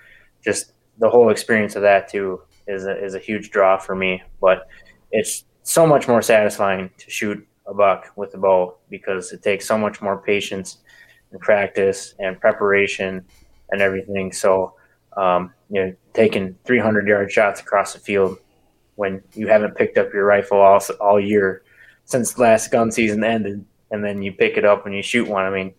[0.42, 4.22] just the whole experience of that too is a, is a huge draw for me.
[4.40, 4.68] But
[5.10, 9.66] it's so much more satisfying to shoot a buck with a bow because it takes
[9.66, 10.78] so much more patience
[11.30, 13.24] and practice and preparation
[13.70, 14.32] and everything.
[14.32, 14.74] So
[15.16, 18.38] um, you know, taking 300 yard shots across the field
[18.96, 21.62] when you haven't picked up your rifle all all year
[22.04, 25.44] since last gun season ended, and then you pick it up and you shoot one.
[25.44, 25.74] I mean,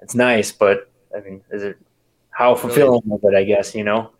[0.00, 1.78] it's nice, but I mean, is it
[2.30, 3.34] how fulfilling is it?
[3.34, 4.10] I guess you know.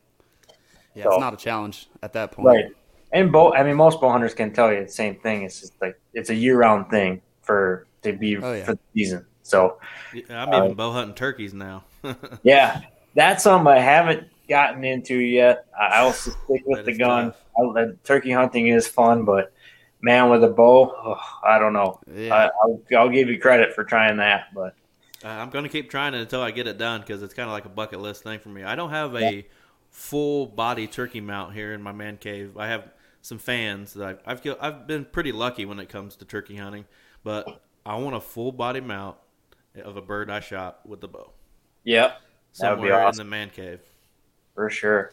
[0.95, 2.67] Yeah, so, it's not a challenge at that point, right?
[3.13, 5.43] And bow, I mean, most bow hunters can tell you the same thing.
[5.43, 8.65] It's just like it's a year-round thing for to be oh, yeah.
[8.65, 9.27] for the season.
[9.43, 9.79] So
[10.13, 11.85] I'm even uh, bow hunting turkeys now.
[12.43, 12.83] yeah,
[13.15, 15.67] that's something I haven't gotten into yet.
[15.79, 17.33] I also stick with the gun.
[17.59, 19.53] I, turkey hunting is fun, but
[20.01, 21.99] man, with a bow, oh, I don't know.
[22.15, 22.35] Yeah.
[22.35, 24.75] I, will I'll give you credit for trying that, but
[25.25, 27.49] uh, I'm going to keep trying it until I get it done because it's kind
[27.49, 28.63] of like a bucket list thing for me.
[28.63, 29.43] I don't have a yeah.
[29.91, 32.57] full body turkey mount here in my man cave.
[32.57, 32.89] I have
[33.29, 36.57] some fans that I've I've, killed, I've been pretty lucky when it comes to turkey
[36.57, 36.87] hunting,
[37.23, 39.17] but I want a full body mount
[39.85, 41.33] of a bird I shot with the bow.
[41.85, 42.21] Yep.
[42.53, 43.21] Somewhere awesome.
[43.21, 43.81] in the man cave.
[44.55, 45.13] For sure.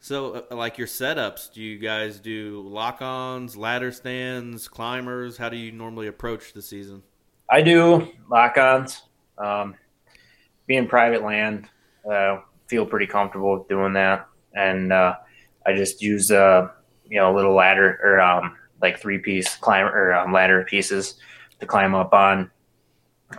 [0.00, 5.38] So, uh, like your setups, do you guys do lock-ons, ladder stands, climbers?
[5.38, 7.02] How do you normally approach the season?
[7.50, 9.02] I do lock-ons.
[9.38, 9.74] Um,
[10.66, 11.68] being private land,
[12.08, 15.14] uh, feel pretty comfortable with doing that, and uh,
[15.66, 16.68] I just use uh,
[17.08, 21.14] you know little ladder or um, like three-piece climber or um, ladder pieces
[21.60, 22.50] to climb up on,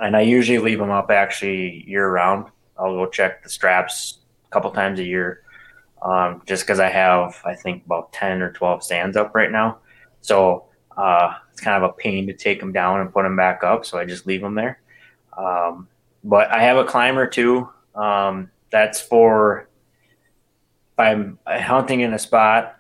[0.01, 2.47] and I usually leave them up actually year-round.
[2.77, 5.43] I'll go check the straps a couple times a year,
[6.01, 9.79] um, just because I have I think about ten or twelve stands up right now.
[10.21, 10.65] So
[10.97, 13.85] uh, it's kind of a pain to take them down and put them back up.
[13.85, 14.81] So I just leave them there.
[15.37, 15.87] Um,
[16.23, 17.69] but I have a climber too.
[17.95, 19.69] Um, that's for
[20.93, 22.75] if I'm hunting in a spot,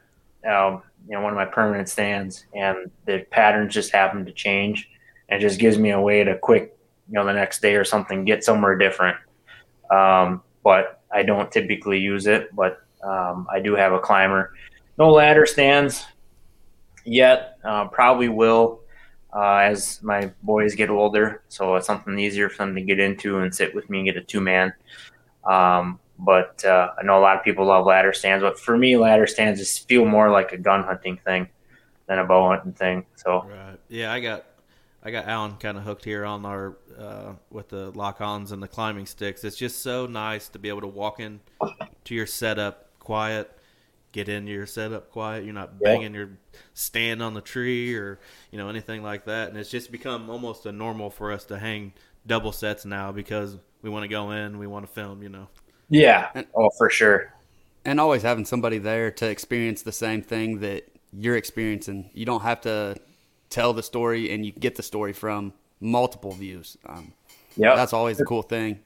[0.47, 4.89] um, you know, one of my permanent stands, and the patterns just happen to change.
[5.31, 6.75] And just gives me a way to quick,
[7.07, 9.15] you know, the next day or something, get somewhere different.
[9.91, 12.49] Um, but I don't typically use it.
[12.55, 14.55] But um, I do have a climber.
[14.97, 16.03] No ladder stands
[17.05, 17.59] yet.
[17.63, 18.81] Uh, probably will
[19.33, 21.43] uh, as my boys get older.
[21.49, 24.17] So it's something easier for them to get into and sit with me and get
[24.17, 24.73] a two man.
[25.45, 28.97] Um, but uh, I know a lot of people love ladder stands, but for me,
[28.97, 31.47] ladder stands just feel more like a gun hunting thing
[32.07, 33.05] than a bow hunting thing.
[33.15, 33.77] So right.
[33.87, 34.45] yeah, I got
[35.01, 38.67] I got Alan kind of hooked here on our uh, with the lock-ons and the
[38.67, 39.45] climbing sticks.
[39.45, 41.39] It's just so nice to be able to walk in
[42.03, 43.49] to your setup quiet,
[44.11, 45.45] get into your setup quiet.
[45.45, 46.19] You're not banging yeah.
[46.19, 46.29] your
[46.73, 48.19] stand on the tree or
[48.51, 49.47] you know anything like that.
[49.47, 51.93] And it's just become almost a normal for us to hang
[52.27, 55.23] double sets now because we want to go in, we want to film.
[55.23, 55.47] You know.
[55.89, 56.29] Yeah.
[56.35, 57.33] And, oh, for sure.
[57.85, 62.09] And always having somebody there to experience the same thing that you're experiencing.
[62.13, 62.97] You don't have to
[63.49, 66.77] tell the story and you get the story from multiple views.
[66.85, 67.13] Um,
[67.55, 68.79] yeah, that's always the cool thing.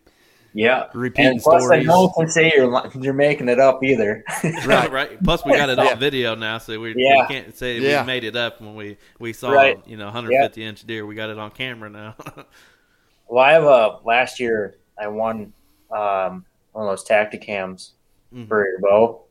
[0.56, 1.88] Yeah, repeating and plus stories.
[1.88, 4.24] no one can say you're you're making it up either.
[4.66, 5.24] right, right.
[5.24, 7.22] Plus, we got it on video now, so we, yeah.
[7.22, 8.02] we can't say yeah.
[8.02, 9.82] we made it up when we we saw right.
[9.88, 10.68] you know 150 yeah.
[10.68, 11.06] inch deer.
[11.06, 12.16] We got it on camera now.
[13.28, 15.54] well, I have a last year I won
[15.90, 17.92] um, one of those Tactacams
[18.34, 18.48] mm-hmm.
[18.48, 19.24] for your bow,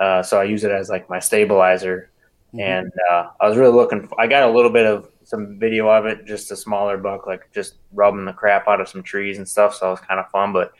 [0.00, 2.10] uh, so I use it as like my stabilizer
[2.56, 2.60] Mm-hmm.
[2.60, 4.06] And uh, I was really looking.
[4.06, 7.26] For, I got a little bit of some video of it, just a smaller buck,
[7.26, 9.74] like just rubbing the crap out of some trees and stuff.
[9.74, 10.52] So it was kind of fun.
[10.52, 10.72] But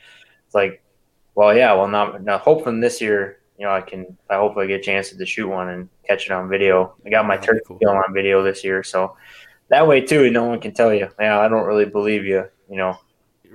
[0.47, 0.83] it's like,
[1.35, 1.73] well, yeah.
[1.73, 4.17] Well, now, now hoping this year, you know, I can.
[4.31, 6.95] I hope I get a chance to shoot one and catch it on video.
[7.05, 7.79] I got my turkey cool.
[7.79, 9.17] kill on video this year, so
[9.69, 12.45] that way too, no one can tell you, yeah, I don't really believe you.
[12.71, 12.99] You know.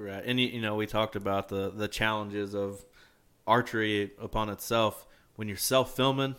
[0.01, 2.83] Right, and you know, we talked about the the challenges of
[3.47, 6.35] archery upon itself when you're self filming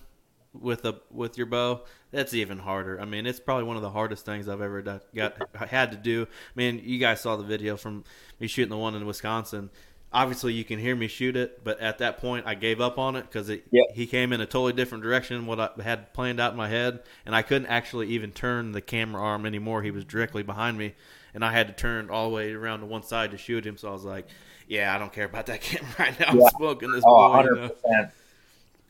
[0.52, 3.00] with a with your bow, that's even harder.
[3.00, 5.36] I mean, it's probably one of the hardest things I've ever done, got
[5.68, 6.26] had to do.
[6.30, 8.04] I mean, you guys saw the video from
[8.38, 9.70] me shooting the one in Wisconsin.
[10.12, 13.16] obviously you can hear me shoot it, but at that point I gave up on
[13.16, 13.62] it because yep.
[13.94, 17.00] he came in a totally different direction what I had planned out in my head,
[17.24, 19.82] and I couldn't actually even turn the camera arm anymore.
[19.82, 20.94] He was directly behind me,
[21.34, 23.76] and I had to turn all the way around to one side to shoot him.
[23.76, 24.26] So I was like,
[24.68, 26.34] "Yeah, I don't care about that camera right now.
[26.34, 26.44] Yeah.
[26.44, 27.54] I'm smoking this oh, boy." 100%.
[27.54, 28.08] You know?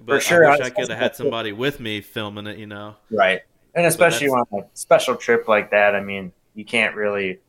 [0.04, 2.58] But For sure, I wish I, I could have had somebody with me filming it.
[2.58, 3.42] You know, right?
[3.74, 7.40] And especially on a special trip like that, I mean, you can't really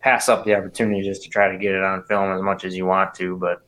[0.00, 2.76] pass up the opportunity just to try to get it on film as much as
[2.76, 3.36] you want to.
[3.36, 3.62] But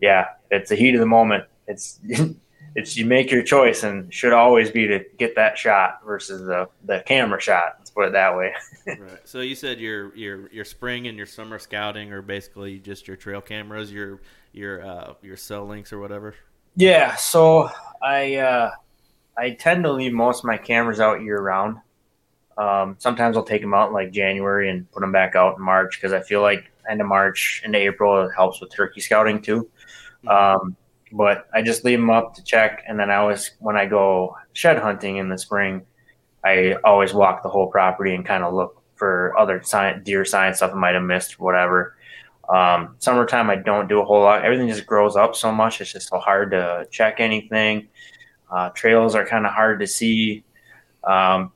[0.00, 1.44] yeah, it's the heat of the moment.
[1.66, 2.00] It's
[2.74, 6.68] it's you make your choice and should always be to get that shot versus the
[6.84, 7.89] the camera shot.
[7.90, 8.52] Let's put it that way.
[8.86, 9.20] right.
[9.24, 13.16] So you said your your your spring and your summer scouting are basically just your
[13.16, 14.20] trail cameras, your
[14.52, 16.34] your uh, your cell links or whatever.
[16.76, 17.16] Yeah.
[17.16, 17.68] So
[18.00, 18.70] I uh,
[19.36, 21.78] I tend to leave most of my cameras out year round.
[22.56, 25.64] Um, sometimes I'll take them out in like January and put them back out in
[25.64, 29.42] March because I feel like end of March into April it helps with turkey scouting
[29.42, 29.68] too.
[30.24, 30.28] Mm-hmm.
[30.28, 30.76] Um,
[31.12, 34.36] but I just leave them up to check, and then I always when I go
[34.52, 35.84] shed hunting in the spring,
[36.44, 40.54] I always walk the whole property and kind of look for other sign, deer sign
[40.54, 41.96] stuff I might have missed, whatever.
[42.48, 44.44] Um, summertime, I don't do a whole lot.
[44.44, 47.88] Everything just grows up so much; it's just so hard to check anything.
[48.50, 50.44] Uh, trails are kind of hard to see.
[51.04, 51.52] Um,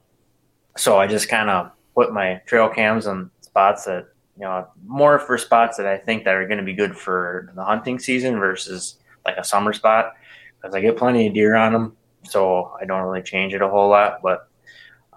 [0.77, 5.19] so I just kind of put my trail cams on spots that you know more
[5.19, 8.39] for spots that I think that are going to be good for the hunting season
[8.39, 10.15] versus like a summer spot
[10.61, 13.69] because I get plenty of deer on them, so I don't really change it a
[13.69, 14.21] whole lot.
[14.23, 14.49] But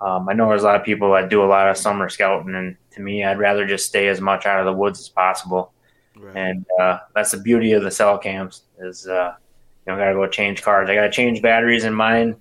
[0.01, 2.55] um, I know there's a lot of people that do a lot of summer scouting,
[2.55, 5.73] and to me, I'd rather just stay as much out of the woods as possible.
[6.15, 6.35] Right.
[6.35, 9.35] And uh, that's the beauty of the cell cams is uh,
[9.85, 10.89] you know I got to go change cars.
[10.89, 12.35] I got to change batteries in mine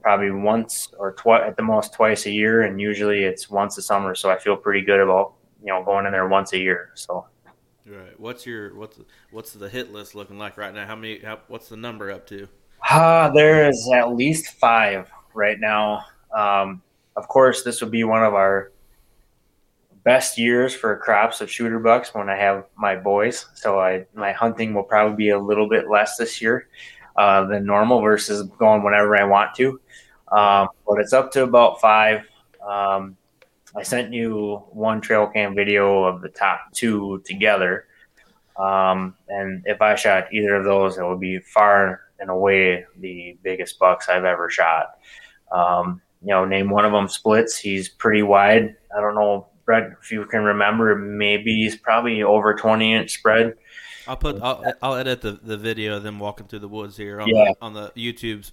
[0.00, 3.82] probably once or twice at the most twice a year, and usually it's once a
[3.82, 4.14] summer.
[4.14, 6.92] So I feel pretty good about you know going in there once a year.
[6.94, 7.26] So.
[7.84, 8.18] Right.
[8.18, 8.98] What's your what's
[9.30, 10.86] what's the hit list looking like right now?
[10.86, 11.20] How many?
[11.20, 12.48] How, what's the number up to?
[12.88, 16.04] Uh, there is at least five right now.
[16.34, 16.82] Um,
[17.16, 18.72] of course, this will be one of our
[20.04, 23.46] best years for crops of shooter bucks when I have my boys.
[23.54, 26.68] So I my hunting will probably be a little bit less this year
[27.16, 29.80] uh, than normal versus going whenever I want to.
[30.30, 32.22] Um, but it's up to about five.
[32.66, 33.16] Um,
[33.74, 37.86] I sent you one trail cam video of the top two together.
[38.56, 43.36] Um, and if I shot either of those, it would be far and away the
[43.42, 44.98] biggest bucks I've ever shot.
[45.52, 47.56] Um, you know, name one of them splits.
[47.56, 48.74] He's pretty wide.
[48.96, 53.54] I don't know, Brett, if you can remember, maybe he's probably over 20 inch spread.
[54.08, 57.20] I'll put I'll, I'll edit the, the video of them walking through the woods here
[57.20, 57.52] on, yeah.
[57.52, 58.50] the, on the YouTube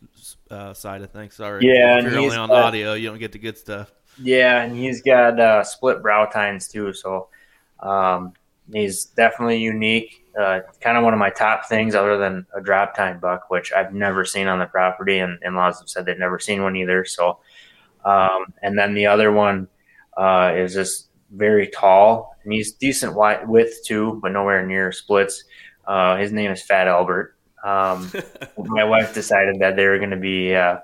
[0.52, 1.34] uh, side of things.
[1.34, 3.92] Sorry, yeah, if you're only on got, audio, you don't get the good stuff.
[4.22, 7.30] Yeah, and he's got uh, split brow tines too, so
[7.80, 8.34] um,
[8.72, 10.24] he's definitely unique.
[10.40, 13.72] Uh, kind of one of my top things, other than a drop tine buck, which
[13.72, 17.06] I've never seen on the property, and in-laws have said they've never seen one either.
[17.06, 17.40] So,
[18.06, 19.68] um, and then the other one
[20.18, 23.16] uh, is just very tall, and he's decent
[23.48, 25.44] width too, but nowhere near splits.
[25.86, 27.36] Uh, his name is Fat Albert.
[27.64, 28.12] Um,
[28.58, 30.78] my wife decided that they were going to be uh,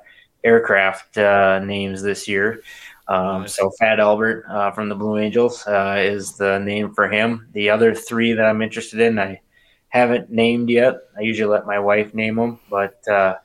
[0.44, 2.62] aircraft uh, names this year.
[3.08, 3.56] Um, nice.
[3.56, 7.48] So Fat Albert uh, from the Blue Angels uh, is the name for him.
[7.54, 9.42] The other three that I'm interested in, I
[9.90, 10.96] haven't named yet.
[11.18, 13.36] I usually let my wife name them, but uh,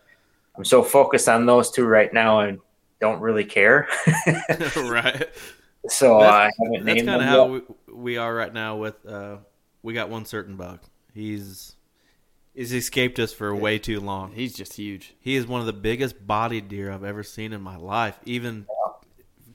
[0.56, 2.58] I'm so focused on those two right now, I
[3.00, 3.88] don't really care.
[4.76, 5.28] right.
[5.88, 7.60] So that's, I haven't That's kind of how we,
[7.92, 8.76] we, are right now.
[8.76, 9.36] With uh,
[9.82, 10.82] we got one certain buck.
[11.12, 11.76] He's
[12.54, 14.32] he's escaped us for way too long.
[14.32, 15.14] He's just huge.
[15.20, 18.18] He is one of the biggest bodied deer I've ever seen in my life.
[18.24, 18.66] Even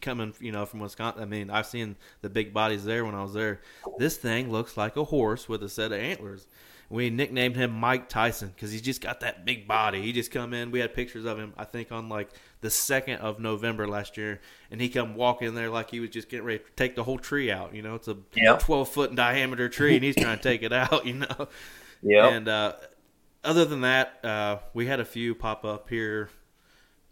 [0.01, 1.21] coming, you know, from Wisconsin.
[1.21, 3.61] I mean, I've seen the big bodies there when I was there.
[3.97, 6.47] This thing looks like a horse with a set of antlers.
[6.89, 10.01] We nicknamed him Mike Tyson because he's just got that big body.
[10.01, 10.71] He just come in.
[10.71, 12.29] We had pictures of him, I think, on like
[12.61, 16.09] the second of November last year, and he come walk in there like he was
[16.09, 17.75] just getting ready to take the whole tree out.
[17.75, 18.59] You know, it's a yep.
[18.59, 21.05] twelve foot in diameter tree, and he's trying to take it out.
[21.05, 21.47] You know,
[22.01, 22.29] yeah.
[22.29, 22.73] And uh,
[23.43, 26.29] other than that, uh, we had a few pop up here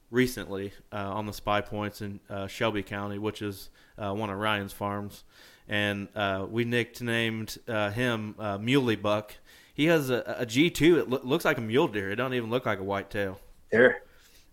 [0.09, 4.73] recently uh, on the SpyPoints in uh, Shelby County, which is uh, one of Ryan's
[4.73, 5.23] farms,
[5.67, 9.35] and uh, we nicknamed him Muley Buck
[9.77, 10.97] he has a, a G two.
[10.99, 12.09] It lo- looks like a mule deer.
[12.09, 13.39] It don't even look like a white tail.
[13.71, 14.01] There.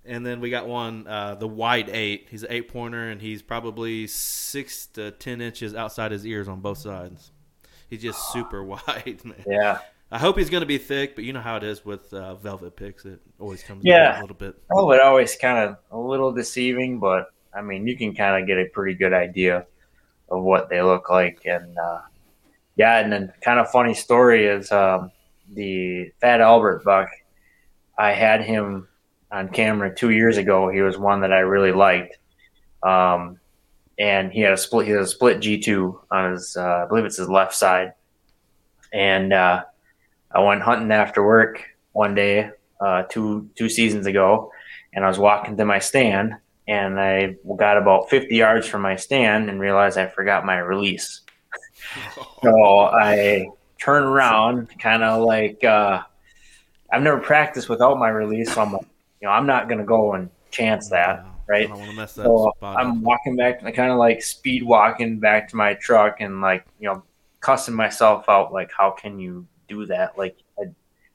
[0.04, 2.28] And then we got one, uh, the white eight.
[2.30, 6.60] He's an eight pointer, and he's probably six to ten inches outside his ears on
[6.60, 7.32] both sides.
[7.88, 9.42] He's just super wide, man.
[9.46, 9.78] Yeah.
[10.12, 12.34] I hope he's going to be thick, but you know how it is with uh,
[12.34, 13.06] velvet picks.
[13.06, 14.20] It always comes yeah.
[14.20, 14.56] a little bit.
[14.70, 18.46] Oh, it always kind of a little deceiving, but I mean, you can kind of
[18.46, 19.66] get a pretty good idea
[20.28, 21.40] of what they look like.
[21.46, 22.02] And uh,
[22.76, 25.10] yeah, and then kind of funny story is um,
[25.52, 27.08] the Fat Albert buck,
[27.98, 28.88] I had him
[29.30, 30.68] on camera two years ago.
[30.68, 32.18] He was one that I really liked.
[32.82, 33.40] Um,
[33.98, 34.86] and he had a split.
[34.86, 36.56] He had a split G two on his.
[36.56, 37.92] Uh, I believe it's his left side.
[38.92, 39.64] And uh,
[40.32, 44.50] I went hunting after work one day, uh, two two seasons ago,
[44.92, 46.34] and I was walking to my stand,
[46.66, 51.20] and I got about fifty yards from my stand and realized I forgot my release.
[52.42, 53.46] so I
[53.78, 56.02] turn around, kind of like uh,
[56.90, 58.86] I've never practiced without my release, so I'm like,
[59.20, 61.68] you know, I'm not gonna go and chance that right?
[62.08, 66.40] so I'm walking back, I kind of like speed walking back to my truck and
[66.40, 67.02] like you know
[67.40, 70.16] cussing myself out like how can you do that?
[70.18, 70.64] Like I,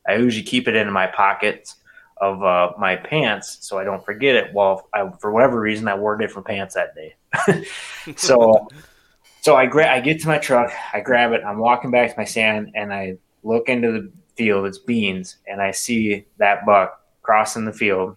[0.07, 1.76] I usually keep it in my pockets
[2.18, 4.53] of uh, my pants so I don't forget it.
[4.53, 7.66] Well, I, for whatever reason, I wore different pants that day.
[8.16, 8.68] so,
[9.41, 12.17] so I grab, I get to my truck, I grab it, I'm walking back to
[12.17, 14.65] my stand, and I look into the field.
[14.65, 18.15] It's beans, and I see that buck crossing the field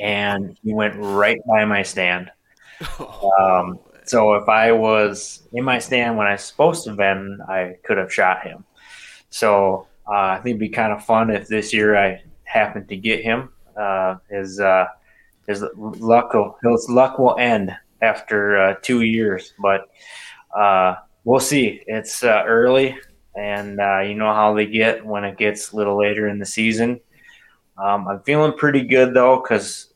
[0.00, 2.30] and he went right by my stand.
[3.38, 7.38] Um, so if I was in my stand when I was supposed to have been,
[7.46, 8.64] I could have shot him.
[9.28, 12.96] So uh, I think it'd be kind of fun if this year I happened to
[12.96, 13.50] get him.
[13.78, 14.86] Uh, his uh,
[15.46, 19.88] his luck will his luck will end after uh, two years, but
[20.56, 21.82] uh, we'll see.
[21.86, 22.98] It's uh, early,
[23.36, 23.78] and
[24.08, 27.00] you know how they get when it gets a little later in the season.
[27.78, 29.94] Um, I'm feeling pretty good though because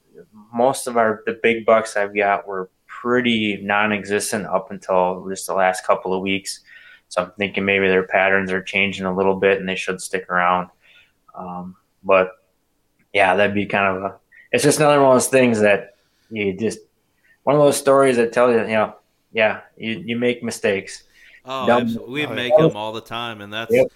[0.53, 5.55] most of our the big bucks I've got were pretty non-existent up until just the
[5.55, 6.61] last couple of weeks.
[7.09, 10.31] So I'm thinking maybe their patterns are changing a little bit and they should stick
[10.31, 10.71] around.
[11.35, 12.31] Um, but
[13.13, 14.17] yeah, that'd be kind of a.
[14.53, 15.97] It's just another one of those things that
[16.31, 16.79] you just
[17.45, 18.97] one of those stories that tell you, you know,
[19.33, 21.05] yeah, you, you make mistakes.
[21.45, 23.89] Oh, we make them all the time, and that's yep.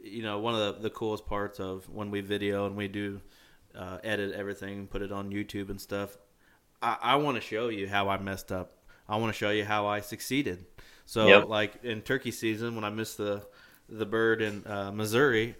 [0.00, 3.20] you know one of the, the coolest parts of when we video and we do
[3.76, 6.18] uh, edit everything and put it on YouTube and stuff.
[6.82, 8.72] I, I want to show you how I messed up.
[9.08, 10.64] I want to show you how I succeeded.
[11.04, 11.48] So, yep.
[11.48, 13.46] like in turkey season, when I missed the
[13.88, 15.54] the bird in uh, Missouri,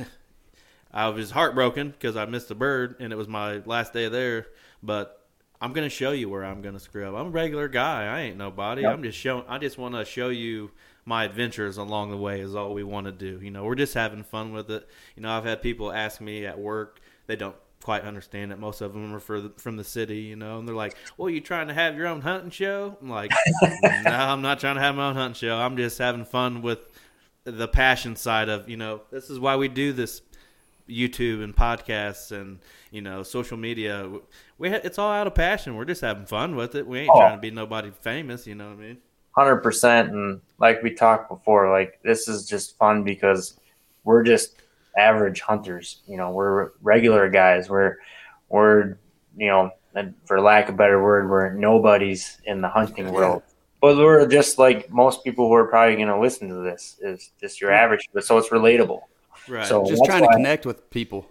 [0.92, 4.46] I was heartbroken because I missed the bird and it was my last day there.
[4.80, 5.21] But
[5.62, 7.14] I'm gonna show you where I'm gonna screw up.
[7.14, 8.04] I'm a regular guy.
[8.06, 8.82] I ain't nobody.
[8.82, 8.92] Yep.
[8.92, 9.44] I'm just showing.
[9.48, 10.72] I just want to show you
[11.04, 12.40] my adventures along the way.
[12.40, 13.38] Is all we want to do.
[13.40, 14.88] You know, we're just having fun with it.
[15.16, 18.58] You know, I've had people ask me at work they don't quite understand it.
[18.58, 21.40] Most of them are the, from the city, you know, and they're like, "Well, you
[21.40, 23.30] trying to have your own hunting show?" I'm like,
[23.62, 25.56] "No, I'm not trying to have my own hunting show.
[25.56, 26.80] I'm just having fun with
[27.44, 30.22] the passion side of, you know, this is why we do this
[30.88, 32.58] YouTube and podcasts and
[32.90, 34.10] you know social media.
[34.58, 35.76] We ha- it's all out of passion.
[35.76, 36.86] We're just having fun with it.
[36.86, 37.18] We ain't oh.
[37.18, 38.46] trying to be nobody famous.
[38.46, 38.98] You know what I mean?
[39.32, 40.10] Hundred percent.
[40.12, 43.58] And like we talked before, like this is just fun because
[44.04, 44.56] we're just
[44.96, 46.00] average hunters.
[46.06, 47.68] You know, we're regular guys.
[47.68, 47.96] We're
[48.48, 48.98] we're
[49.36, 53.42] you know, and for lack of a better word, we're nobodies in the hunting world.
[53.80, 57.32] But we're just like most people who are probably going to listen to this is
[57.40, 59.00] just your average, but so it's relatable.
[59.48, 59.66] Right.
[59.66, 61.26] So just trying to connect with people.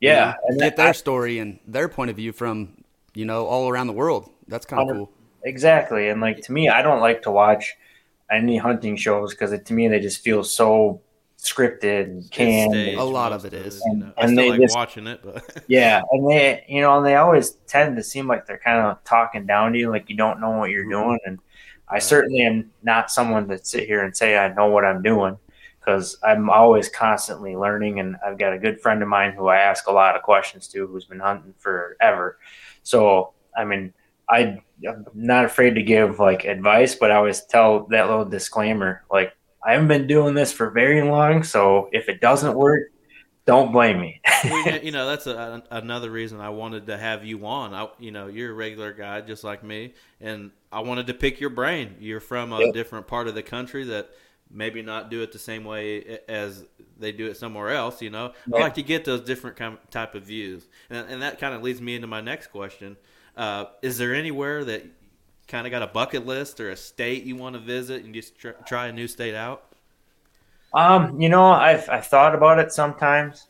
[0.00, 3.68] Yeah, you know, get their story and their point of view from you know all
[3.68, 4.30] around the world.
[4.48, 5.12] That's kind of cool.
[5.42, 7.74] Exactly, and like to me, I don't like to watch
[8.30, 11.00] any hunting shows because to me they just feel so
[11.38, 12.74] scripted and canned.
[12.74, 13.80] a lot of it is.
[13.84, 16.96] And, you know, and they like just, watching it, but yeah, and they you know,
[16.98, 20.10] and they always tend to seem like they're kind of talking down to you, like
[20.10, 21.04] you don't know what you're mm-hmm.
[21.04, 21.18] doing.
[21.24, 21.38] And
[21.88, 25.38] I certainly am not someone that sit here and say I know what I'm doing
[25.86, 28.00] because I'm always constantly learning.
[28.00, 30.66] And I've got a good friend of mine who I ask a lot of questions
[30.68, 32.38] to, who's been hunting forever.
[32.82, 33.94] So I mean,
[34.28, 34.60] I.
[34.86, 39.32] I'm not afraid to give like advice, but I always tell that little disclaimer, like
[39.66, 42.90] I haven't been doing this for very long, so if it doesn't work,
[43.46, 44.20] don't blame me.
[44.82, 47.72] you know, that's a, another reason I wanted to have you on.
[47.72, 51.40] I, you know, you're a regular guy just like me, and I wanted to pick
[51.40, 51.96] your brain.
[52.00, 52.74] You're from a yep.
[52.74, 54.10] different part of the country that
[54.50, 56.64] maybe not do it the same way as
[56.98, 58.00] they do it somewhere else.
[58.02, 58.32] You know.
[58.54, 61.54] I like to get those different kind of type of views, and, and that kind
[61.54, 62.96] of leads me into my next question.
[63.36, 64.84] Uh, is there anywhere that
[65.46, 68.38] kind of got a bucket list or a state you want to visit and just
[68.38, 69.64] tr- try a new state out?
[70.74, 73.48] Um, you know, I've I've thought about it sometimes,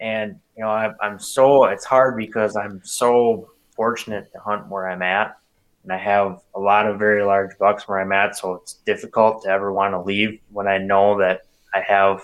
[0.00, 4.88] and you know, I, I'm so it's hard because I'm so fortunate to hunt where
[4.88, 5.36] I'm at,
[5.82, 9.42] and I have a lot of very large bucks where I'm at, so it's difficult
[9.42, 11.42] to ever want to leave when I know that
[11.74, 12.22] I have,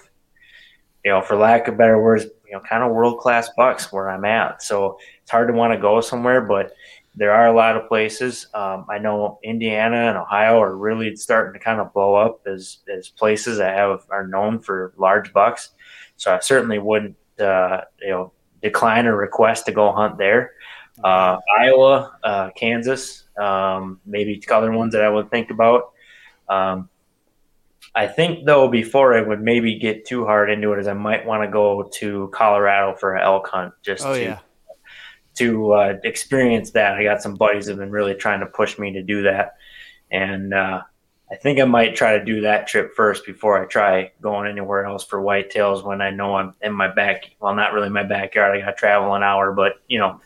[1.04, 4.08] you know, for lack of better words, you know, kind of world class bucks where
[4.08, 4.62] I'm at.
[4.62, 6.72] So it's hard to want to go somewhere, but
[7.18, 8.46] there are a lot of places.
[8.54, 12.78] Um, I know Indiana and Ohio are really starting to kind of blow up as
[12.88, 15.70] as places that have are known for large bucks.
[16.16, 18.32] So I certainly wouldn't uh, you know
[18.62, 20.52] decline a request to go hunt there.
[21.02, 25.92] Uh, Iowa, uh, Kansas, um, maybe other ones that I would think about.
[26.48, 26.88] Um,
[27.94, 31.26] I think though before I would maybe get too hard into it, is I might
[31.26, 34.38] want to go to Colorado for an elk hunt just oh, to yeah.
[35.36, 36.94] to uh, experience that.
[36.94, 39.54] I got some buddies that have been really trying to push me to do that,
[40.10, 40.82] and uh,
[41.30, 44.84] I think I might try to do that trip first before I try going anywhere
[44.84, 47.30] else for whitetails when I know I'm in my back.
[47.40, 48.56] Well, not really my backyard.
[48.56, 50.20] I got to travel an hour, but you know,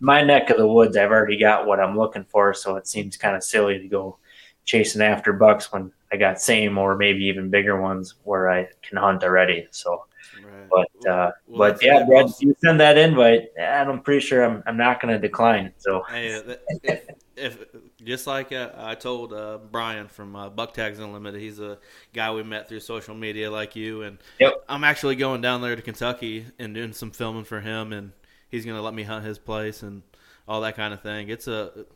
[0.00, 3.16] my neck of the woods, I've already got what I'm looking for, so it seems
[3.16, 4.18] kind of silly to go
[4.64, 8.98] chasing after bucks when I got same or maybe even bigger ones where I can
[8.98, 9.68] hunt already.
[9.70, 10.06] So,
[10.42, 10.68] right.
[10.70, 12.48] but uh, well, but yeah, Brad, awesome.
[12.48, 15.72] you send that invite, and I'm pretty sure I'm I'm not going to decline.
[15.76, 17.64] So, hey, if, if
[18.02, 21.78] just like uh, I told uh, Brian from uh, Buck Tags Unlimited, he's a
[22.12, 24.64] guy we met through social media like you, and yep.
[24.68, 28.12] I'm actually going down there to Kentucky and doing some filming for him, and
[28.50, 30.02] he's going to let me hunt his place and
[30.46, 31.28] all that kind of thing.
[31.28, 31.86] It's a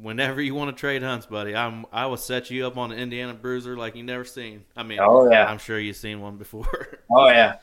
[0.00, 2.98] whenever you want to trade hunts, buddy, I'm I will set you up on an
[2.98, 4.64] Indiana Bruiser like you never seen.
[4.76, 6.66] I mean, oh yeah, I'm sure you've seen one before.
[7.08, 7.58] Oh yeah,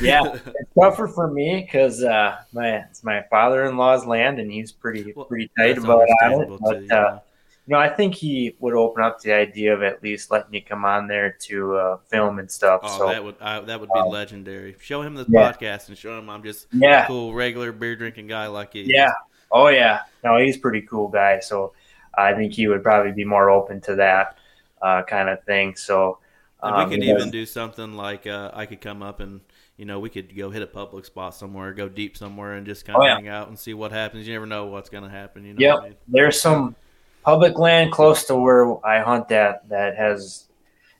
[0.00, 0.22] yeah.
[0.34, 5.24] it's tougher for me because uh, my it's my father-in-law's land, and he's pretty well,
[5.24, 6.60] pretty tight about it.
[6.60, 7.20] But uh,
[7.68, 10.84] know, I think he would open up the idea of at least letting you come
[10.84, 12.80] on there to uh, film and stuff.
[12.82, 14.74] Oh, so that would I, that would be um, legendary.
[14.80, 15.52] Show him the yeah.
[15.52, 17.04] podcast and show him I'm just yeah.
[17.04, 18.82] a cool regular beer drinking guy like you.
[18.84, 19.12] Yeah,
[19.52, 21.38] Oh yeah, no, he's a pretty cool guy.
[21.40, 21.74] So
[22.16, 24.38] I think he would probably be more open to that
[24.80, 25.76] uh, kind of thing.
[25.76, 26.18] So
[26.60, 29.42] um, we could even do something like uh, I could come up and
[29.76, 32.86] you know we could go hit a public spot somewhere, go deep somewhere, and just
[32.86, 33.14] kind of oh, yeah.
[33.16, 34.26] hang out and see what happens.
[34.26, 35.44] You never know what's going to happen.
[35.44, 35.60] You know.
[35.60, 35.76] Yep.
[35.76, 35.96] I mean?
[36.08, 36.74] There's some
[37.22, 40.46] public land close to where I hunt at that has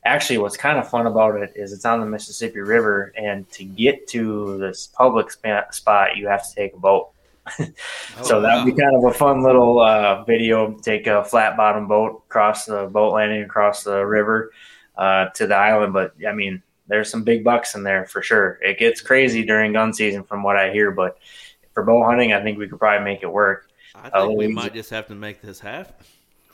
[0.05, 3.63] actually what's kind of fun about it is it's on the Mississippi River, and to
[3.63, 7.09] get to this public spot, you have to take a boat.
[8.21, 10.73] so oh, that'd be kind of a fun little uh, video.
[10.79, 14.51] Take a flat bottom boat across the boat landing across the river
[14.97, 15.91] uh, to the island.
[15.93, 18.59] But I mean, there's some big bucks in there for sure.
[18.61, 20.91] It gets crazy during gun season, from what I hear.
[20.91, 21.17] But
[21.73, 23.69] for bow hunting, I think we could probably make it work.
[23.95, 24.53] I think we easy.
[24.53, 25.93] might just have to make this happen.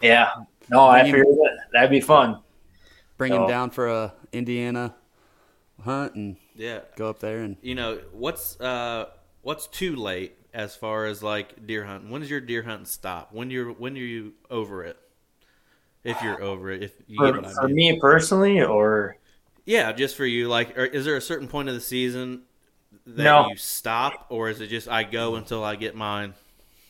[0.02, 0.30] Yeah,
[0.70, 2.40] no, I figured that that'd be fun.
[3.18, 3.44] Bring so.
[3.44, 4.96] him down for a Indiana
[5.84, 9.06] hunt and yeah, go up there and you know what's uh
[9.42, 12.10] what's too late as far as like deer hunting?
[12.10, 13.34] When does your deer hunting stop?
[13.34, 14.98] When you're when are you over it?
[16.04, 19.18] If you're over it, if you for, for me personally, or
[19.66, 20.48] yeah, just for you.
[20.48, 22.44] Like, is there a certain point of the season
[23.06, 23.50] that no.
[23.50, 26.34] you stop, or is it just I go until I get mine?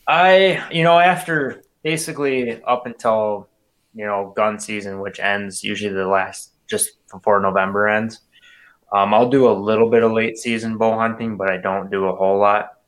[0.10, 3.48] I, you know, after basically up until
[3.94, 8.22] you know gun season, which ends usually the last just before November ends.
[8.92, 12.06] Um, I'll do a little bit of late season bow hunting, but I don't do
[12.06, 12.80] a whole lot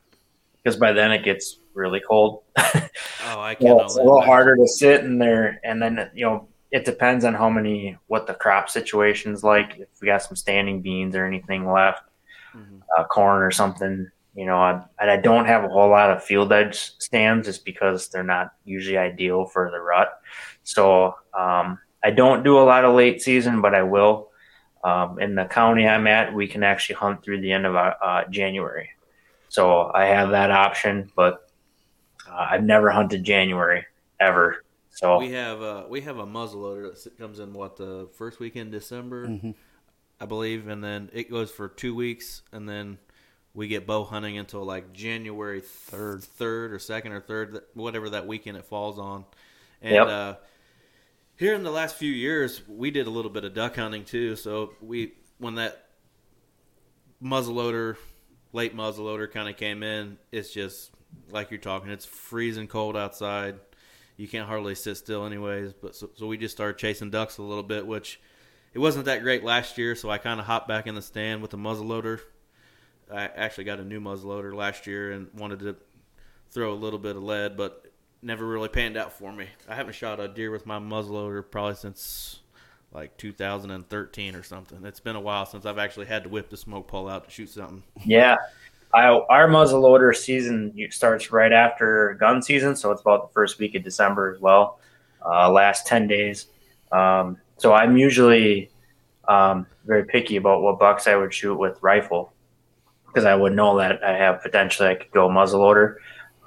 [0.56, 2.42] because by then it gets really cold.
[2.58, 2.90] oh,
[3.26, 3.76] I can't.
[3.76, 7.24] well, it's a little harder to sit in there, and then you know it depends
[7.24, 9.78] on how many what the crop situation's like.
[9.78, 12.02] If we got some standing beans or anything left,
[12.56, 12.80] mm-hmm.
[12.98, 16.54] uh, corn or something, you know, I, I don't have a whole lot of field
[16.54, 20.10] edge stands just because they're not usually ideal for the rut.
[20.64, 24.30] So um, I don't do a lot of late season, but I will.
[24.84, 28.24] Um, in the county I'm at, we can actually hunt through the end of uh,
[28.30, 28.90] January.
[29.50, 31.50] So I have that option, but
[32.28, 33.86] uh, I've never hunted January
[34.20, 34.64] ever.
[34.90, 38.56] So we have uh, we have a muzzleloader that comes in what the first week
[38.56, 39.52] in December, mm-hmm.
[40.20, 42.98] I believe, and then it goes for two weeks, and then
[43.54, 48.28] we get bow hunting until like January third, third or second or third, whatever that
[48.28, 49.26] weekend it falls on.
[49.82, 50.08] And yep.
[50.08, 50.36] uh,
[51.38, 54.36] here in the last few years, we did a little bit of duck hunting too.
[54.36, 55.88] So we when that
[57.22, 57.98] muzzleloader
[58.54, 60.92] late muzzleloader kind of came in, it's just
[61.30, 61.90] like you're talking.
[61.90, 63.56] It's freezing cold outside.
[64.18, 65.74] You can't hardly sit still, anyways.
[65.74, 68.20] But so, so we just started chasing ducks a little bit, which
[68.74, 69.96] it wasn't that great last year.
[69.96, 72.20] So I kind of hopped back in the stand with the muzzleloader.
[73.12, 75.76] I actually got a new muzzleloader last year and wanted to
[76.52, 77.92] throw a little bit of lead, but
[78.22, 79.48] never really panned out for me.
[79.68, 82.40] I haven't shot a deer with my muzzleloader probably since
[82.92, 84.86] like 2013 or something.
[84.86, 87.32] It's been a while since I've actually had to whip the smoke pole out to
[87.32, 87.84] shoot something.
[88.06, 88.38] Yeah.
[88.94, 93.74] I, our muzzleloader season starts right after gun season, so it's about the first week
[93.76, 94.80] of December as well,
[95.26, 96.48] uh, last 10 days.
[96.92, 98.70] Um, so I'm usually
[99.30, 102.34] um, very picky about what bucks I would shoot with rifle
[103.12, 105.96] because I would know that I have potentially I could go muzzleloader.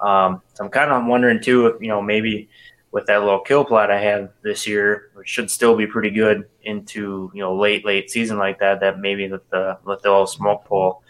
[0.01, 2.49] Um, so I'm kind of wondering too if you know maybe
[2.91, 6.47] with that little kill plot I have this year, which should still be pretty good
[6.63, 8.79] into you know late late season like that.
[8.79, 11.03] That maybe with the with the old smoke pole,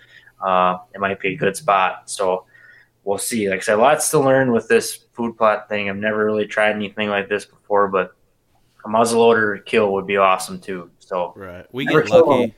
[0.46, 2.10] uh, it might be a good spot.
[2.10, 2.46] So
[3.04, 3.50] we'll see.
[3.50, 5.90] Like I said, lots to learn with this food plot thing.
[5.90, 8.16] I've never really tried anything like this before, but
[8.84, 10.92] a muzzleloader kill would be awesome too.
[11.00, 12.54] So right, we get lucky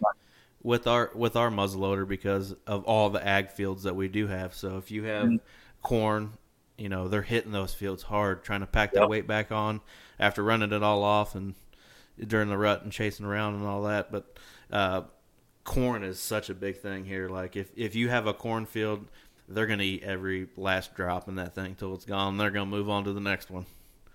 [0.67, 4.53] with our with our muzzleloader because of all the ag fields that we do have.
[4.53, 5.35] So if you have mm-hmm.
[5.81, 6.33] corn,
[6.77, 9.03] you know they're hitting those fields hard, trying to pack yep.
[9.03, 9.79] that weight back on
[10.19, 11.55] after running it all off and
[12.19, 14.11] during the rut and chasing around and all that.
[14.11, 14.37] But
[14.69, 15.03] uh,
[15.63, 17.29] corn is such a big thing here.
[17.29, 19.07] Like if if you have a cornfield,
[19.47, 22.35] they're gonna eat every last drop in that thing till it's gone.
[22.35, 23.67] They're gonna move on to the next one.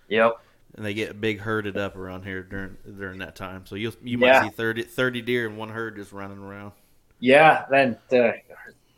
[0.08, 0.32] Yep
[0.74, 3.66] and they get big herded up around here during during that time.
[3.66, 4.42] So you you might yeah.
[4.44, 6.72] see 30, 30 deer in one herd just running around.
[7.20, 8.34] Yeah, then to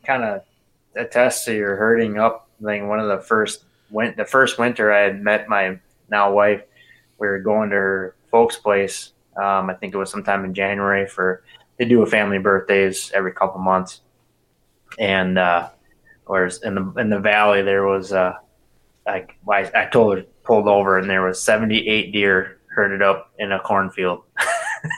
[0.03, 0.43] kind of
[0.95, 2.87] attest to your herding up thing.
[2.87, 6.63] One of the first went the first winter I had met my now wife.
[7.19, 9.11] We were going to her folks' place.
[9.37, 11.43] Um, I think it was sometime in January for
[11.77, 14.01] they do a family birthdays every couple months,
[14.97, 15.69] and uh,
[16.25, 18.33] whereas in the in the valley there was uh,
[19.05, 23.51] like I, I told her pulled over and there was 78 deer herded up in
[23.51, 24.23] a cornfield.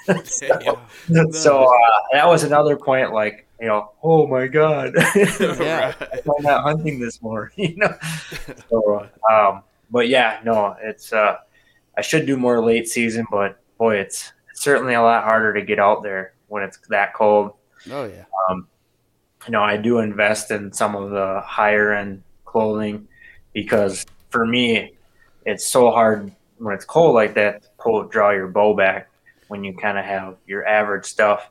[0.25, 0.79] so,
[1.31, 5.93] so uh, that was another point like, you know, oh my God, yeah.
[5.99, 7.93] I'm not hunting this more, you know?
[8.69, 11.37] So, um, but yeah, no, it's, uh,
[11.97, 15.61] I should do more late season, but boy, it's, it's certainly a lot harder to
[15.61, 17.53] get out there when it's that cold.
[17.89, 18.25] Oh yeah.
[18.49, 18.67] Um,
[19.45, 23.07] you know, I do invest in some of the higher end clothing
[23.53, 24.96] because for me,
[25.47, 29.09] it's so hard when it's cold like that to pull draw your bow back
[29.47, 31.49] when you kind of have your average stuff.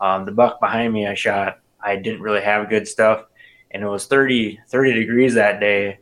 [0.00, 3.24] Um, the buck behind me I shot, I didn't really have good stuff,
[3.72, 5.98] and it was 30, 30 degrees that day,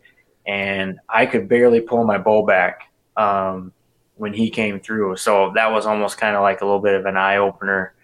[0.46, 2.82] and I could barely pull my bow back
[3.16, 3.72] um,
[4.16, 5.16] when he came through.
[5.16, 7.94] So that was almost kind of like a little bit of an eye opener.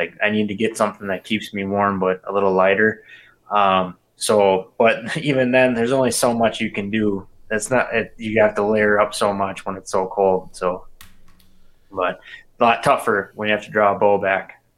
[0.00, 3.04] Like I need to get something that keeps me warm but a little lighter.
[3.52, 8.14] Um, so, but even then, there's only so much you can do it's not it,
[8.16, 10.50] you have to layer up so much when it's so cold.
[10.52, 10.86] So,
[11.90, 12.20] but
[12.60, 14.60] a lot tougher when you have to draw a bow back.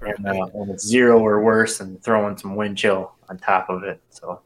[0.00, 0.16] Right.
[0.16, 3.84] And uh, when it's zero or worse, and throwing some wind chill on top of
[3.84, 4.00] it.
[4.08, 4.40] So,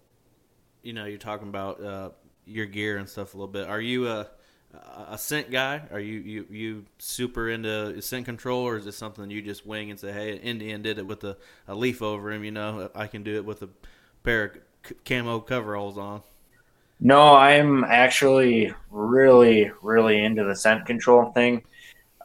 [0.82, 2.10] you know, you're talking about uh,
[2.46, 3.68] your gear and stuff a little bit.
[3.68, 4.26] Are you a
[5.08, 5.82] a scent guy?
[5.92, 9.90] Are you you you super into scent control, or is it something you just wing
[9.90, 11.36] and say, "Hey, Indian did it with a,
[11.68, 12.44] a leaf over him.
[12.44, 13.68] You know, I can do it with a
[14.22, 16.22] pair of camo coveralls on."
[17.00, 21.62] No, I'm actually really, really into the scent control thing.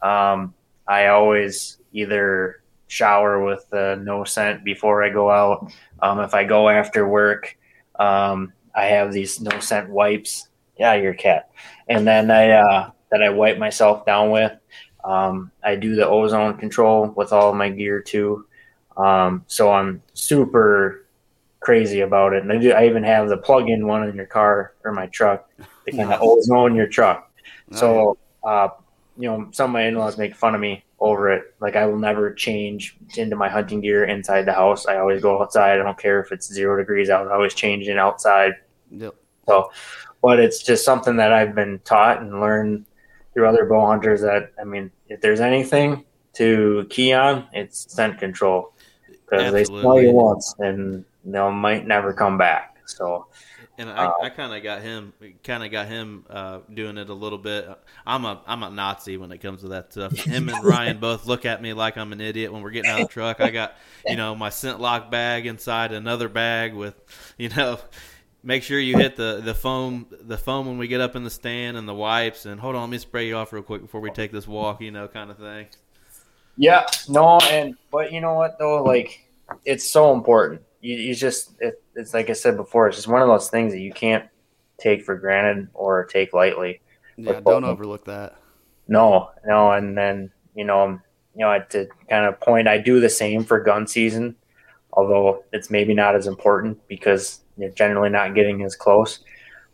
[0.01, 0.53] Um,
[0.87, 5.71] I always either shower with uh, no scent before I go out.
[6.01, 7.57] Um, if I go after work,
[7.97, 10.49] um, I have these no scent wipes.
[10.77, 11.49] Yeah, your cat.
[11.87, 14.51] And then I uh, that I wipe myself down with.
[15.05, 18.45] Um, I do the ozone control with all my gear too.
[18.97, 21.04] Um, so I'm super
[21.65, 22.43] crazy about it.
[22.43, 25.49] And I, do, I even have the plug-in one in your car or my truck
[25.57, 27.31] to kind of ozone your truck.
[27.71, 28.69] So, uh,
[29.17, 31.55] you know, some of my in-laws make fun of me over it.
[31.59, 34.85] Like I will never change into my hunting gear inside the house.
[34.85, 35.79] I always go outside.
[35.79, 37.27] I don't care if it's zero degrees out.
[37.27, 38.53] I always change it outside.
[38.91, 39.15] Yep.
[39.47, 39.71] So,
[40.21, 42.85] but it's just something that I've been taught and learned
[43.33, 44.21] through other bow hunters.
[44.21, 48.73] That I mean, if there's anything to key on, it's scent control
[49.07, 52.75] because they smell you once and they might never come back.
[52.87, 53.27] So,
[53.77, 55.13] and I, uh, I kind of got him,
[55.43, 57.67] kind of got him uh, doing it a little bit.
[58.05, 60.13] I'm a, I'm a Nazi when it comes to that stuff.
[60.17, 63.01] Him and Ryan both look at me like I'm an idiot when we're getting out
[63.01, 63.41] of the truck.
[63.41, 66.95] I got, you know, my ScentLok bag inside another bag with,
[67.37, 67.79] you know,
[68.43, 71.29] make sure you hit the the foam, the foam when we get up in the
[71.29, 72.45] stand, and the wipes.
[72.45, 74.81] And hold on, let me spray you off real quick before we take this walk,
[74.81, 75.67] you know, kind of thing.
[76.55, 79.27] Yeah, no, and but you know what though, like
[79.65, 83.23] it's so important you, you just it, it's like I said before, it's just one
[83.23, 84.25] of those things that you can't
[84.77, 86.81] take for granted or take lightly.
[87.17, 88.35] Yeah, don't overlook that.
[88.87, 90.99] No, no, and then you know,
[91.35, 94.35] you know, to kind of point, I do the same for gun season,
[94.93, 99.21] although it's maybe not as important because you're generally not getting as close.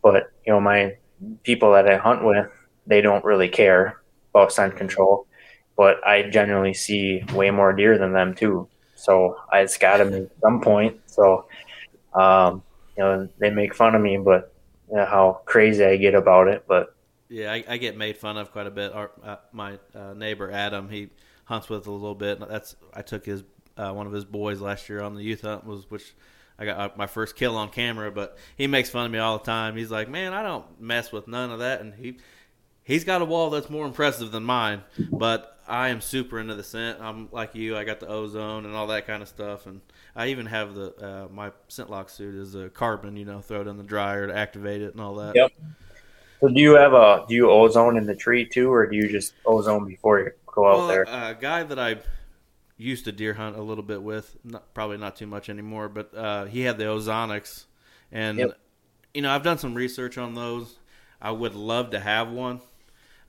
[0.01, 0.95] But you know, my
[1.43, 2.47] people that I hunt with,
[2.87, 4.01] they don't really care
[4.33, 5.27] about scent control,
[5.75, 8.69] but I generally see way more deer than them too.
[9.01, 10.99] So I got him at some point.
[11.07, 11.47] So,
[12.13, 12.63] um,
[12.95, 14.53] you know, they make fun of me, but
[14.89, 16.65] you know, how crazy I get about it.
[16.67, 16.95] But
[17.29, 18.93] yeah, I, I get made fun of quite a bit.
[18.93, 21.09] Our, uh, my uh, neighbor Adam, he
[21.45, 22.39] hunts with a little bit.
[22.47, 23.43] That's I took his
[23.75, 26.13] uh, one of his boys last year on the youth hunt was which
[26.59, 28.11] I got uh, my first kill on camera.
[28.11, 29.75] But he makes fun of me all the time.
[29.77, 32.19] He's like, "Man, I don't mess with none of that." And he
[32.83, 34.83] he's got a wall that's more impressive than mine.
[35.11, 36.99] But I am super into the scent.
[36.99, 37.77] I'm like you.
[37.77, 39.79] I got the ozone and all that kind of stuff, and
[40.13, 43.15] I even have the uh, my ScentLok suit is a carbon.
[43.15, 45.33] You know, throw it in the dryer to activate it and all that.
[45.33, 45.53] Yep.
[46.41, 49.07] So do you have a do you ozone in the tree too, or do you
[49.07, 51.03] just ozone before you go out there?
[51.03, 51.99] A guy that I
[52.75, 56.13] used to deer hunt a little bit with, not, probably not too much anymore, but
[56.13, 57.63] uh, he had the ozonics,
[58.11, 58.59] and yep.
[59.13, 60.79] you know I've done some research on those.
[61.21, 62.59] I would love to have one.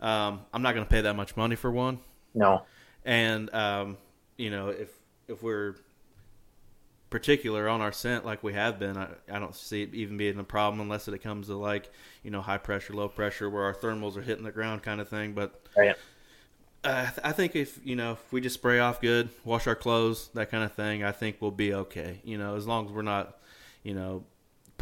[0.00, 2.00] Um, I'm not going to pay that much money for one.
[2.34, 2.62] No.
[3.04, 3.96] And um,
[4.36, 4.90] you know if
[5.28, 5.76] if we're
[7.12, 10.38] particular on our scent like we have been, I, I don't see it even being
[10.38, 11.90] a problem unless it comes to like
[12.24, 15.08] you know high pressure, low pressure, where our thermals are hitting the ground kind of
[15.08, 15.34] thing.
[15.34, 15.94] But right.
[16.82, 20.30] uh, I think if you know if we just spray off good, wash our clothes,
[20.34, 22.20] that kind of thing, I think we'll be okay.
[22.24, 23.38] You know, as long as we're not,
[23.82, 24.24] you know,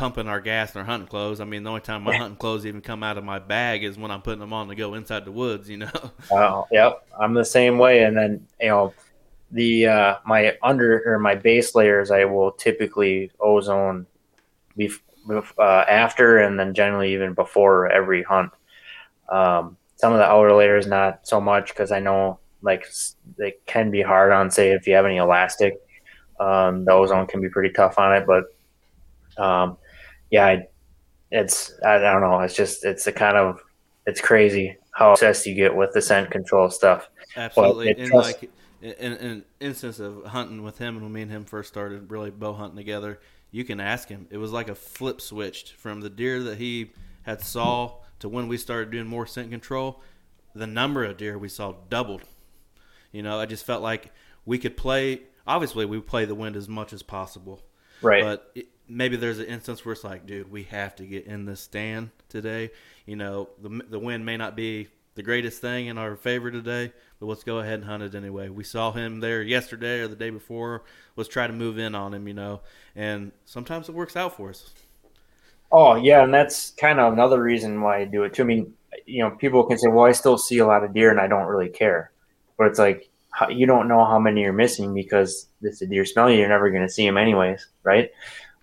[0.00, 1.42] pumping our gas in our hunting clothes.
[1.42, 3.98] I mean, the only time my hunting clothes even come out of my bag is
[3.98, 5.68] when I'm putting them on to go inside the woods.
[5.68, 6.10] You know.
[6.32, 7.06] Oh, yep.
[7.20, 8.94] I'm the same way, and then you know
[9.50, 14.06] the uh, my under or my base layers I will typically ozone
[14.78, 15.00] bef-
[15.58, 18.52] uh, after and then generally even before every hunt.
[19.28, 22.86] Um, some of the outer layers not so much because I know like
[23.36, 25.78] they can be hard on say if you have any elastic.
[26.38, 28.44] Um, the ozone can be pretty tough on it, but
[29.36, 29.76] um,
[30.30, 30.68] yeah, I,
[31.30, 32.40] it's I don't know.
[32.40, 33.60] It's just it's a kind of
[34.06, 37.08] it's crazy how obsessed you get with the scent control stuff.
[37.36, 38.50] Absolutely, and like
[38.82, 42.10] in, in an instance of hunting with him, and when me and him first started
[42.10, 43.20] really bow hunting together,
[43.50, 44.26] you can ask him.
[44.30, 46.90] It was like a flip switched from the deer that he
[47.22, 50.00] had saw to when we started doing more scent control.
[50.54, 52.22] The number of deer we saw doubled.
[53.12, 54.12] You know, I just felt like
[54.44, 55.22] we could play.
[55.46, 57.62] Obviously, we play the wind as much as possible.
[58.02, 58.22] Right.
[58.22, 61.44] But it, maybe there's an instance where it's like, dude, we have to get in
[61.44, 62.70] this stand today.
[63.06, 66.92] You know, the the wind may not be the greatest thing in our favor today,
[67.18, 68.48] but let's go ahead and hunt it anyway.
[68.48, 70.82] We saw him there yesterday or the day before.
[71.14, 72.60] Let's try to move in on him, you know,
[72.96, 74.70] and sometimes it works out for us.
[75.72, 78.42] Oh yeah, and that's kind of another reason why I do it too.
[78.42, 78.72] I mean,
[79.06, 81.26] you know, people can say, "Well, I still see a lot of deer and I
[81.26, 82.12] don't really care,"
[82.56, 83.09] but it's like
[83.50, 86.70] you don't know how many you're missing because if the deer smell you, you're never
[86.70, 88.10] going to see them anyways, right?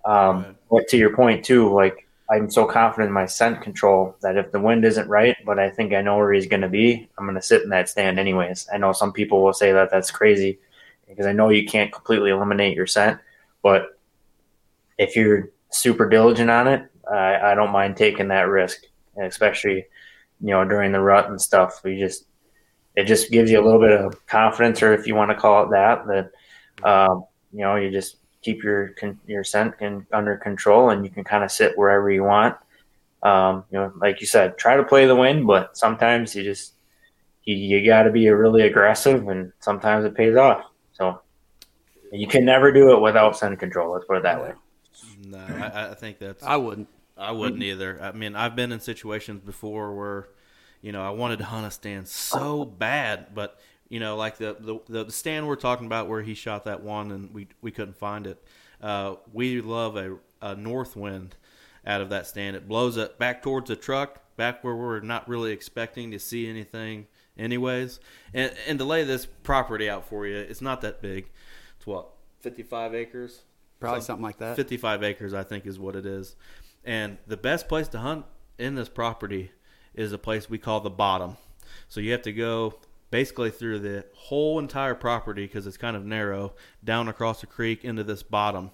[0.06, 0.56] Um, right.
[0.70, 4.52] But to your point too, like I'm so confident in my scent control that if
[4.52, 7.26] the wind isn't right, but I think I know where he's going to be, I'm
[7.26, 8.68] going to sit in that stand anyways.
[8.72, 10.60] I know some people will say that that's crazy
[11.08, 13.20] because I know you can't completely eliminate your scent,
[13.64, 13.98] but
[14.98, 18.84] if you're super diligent on it, I, I don't mind taking that risk,
[19.22, 19.86] especially
[20.42, 21.82] you know during the rut and stuff.
[21.84, 22.26] We just
[22.98, 25.64] it just gives you a little bit of confidence, or if you want to call
[25.64, 26.32] it that, that
[26.84, 28.96] um, you know you just keep your
[29.28, 29.76] your scent
[30.12, 32.58] under control, and you can kind of sit wherever you want.
[33.22, 36.74] Um, you know, like you said, try to play the wind, but sometimes you just
[37.44, 40.66] you, you got to be really aggressive, and sometimes it pays off.
[40.94, 41.22] So
[42.12, 43.94] you can never do it without scent control.
[43.94, 44.54] Let's put it that way.
[45.24, 46.44] No, I, I think that's.
[46.44, 46.88] I wouldn't.
[47.16, 48.02] I wouldn't either.
[48.02, 50.30] I mean, I've been in situations before where,
[50.82, 53.60] you know, I wanted to hunt a stand so bad, but
[53.90, 54.56] you know, like the,
[54.88, 57.98] the the stand we're talking about where he shot that one and we we couldn't
[57.98, 58.44] find it.
[58.82, 61.36] Uh, we love a, a north wind
[61.86, 62.56] out of that stand.
[62.56, 66.48] It blows it back towards the truck, back where we're not really expecting to see
[66.48, 67.08] anything,
[67.38, 68.00] anyways.
[68.34, 71.30] And and to lay this property out for you, it's not that big.
[71.78, 72.10] It's what
[72.40, 73.42] fifty five acres,
[73.80, 74.56] probably something like that.
[74.56, 76.36] Fifty five acres, I think, is what it is.
[76.84, 78.26] And the best place to hunt
[78.58, 79.52] in this property
[79.98, 81.38] is a place we call the bottom.
[81.90, 82.76] So you have to go
[83.10, 87.84] basically through the whole entire property because it's kind of narrow down across the creek
[87.84, 88.72] into this bottom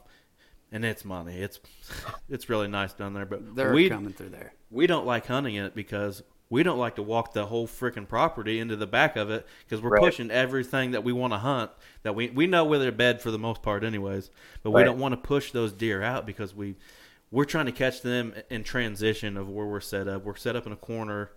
[0.72, 1.60] and it's money it's
[2.30, 5.56] it's really nice down there but they're we, coming through there we don't like hunting
[5.56, 9.30] it because we don't like to walk the whole freaking property into the back of
[9.30, 10.02] it because we're right.
[10.02, 11.72] pushing everything that we want to hunt
[12.02, 14.32] that we we know where they're bed for the most part anyways
[14.64, 14.82] but right.
[14.82, 16.76] we don't want to push those deer out because we
[17.34, 20.66] we're trying to catch them in transition of where we're set up we're set up
[20.66, 21.32] in a corner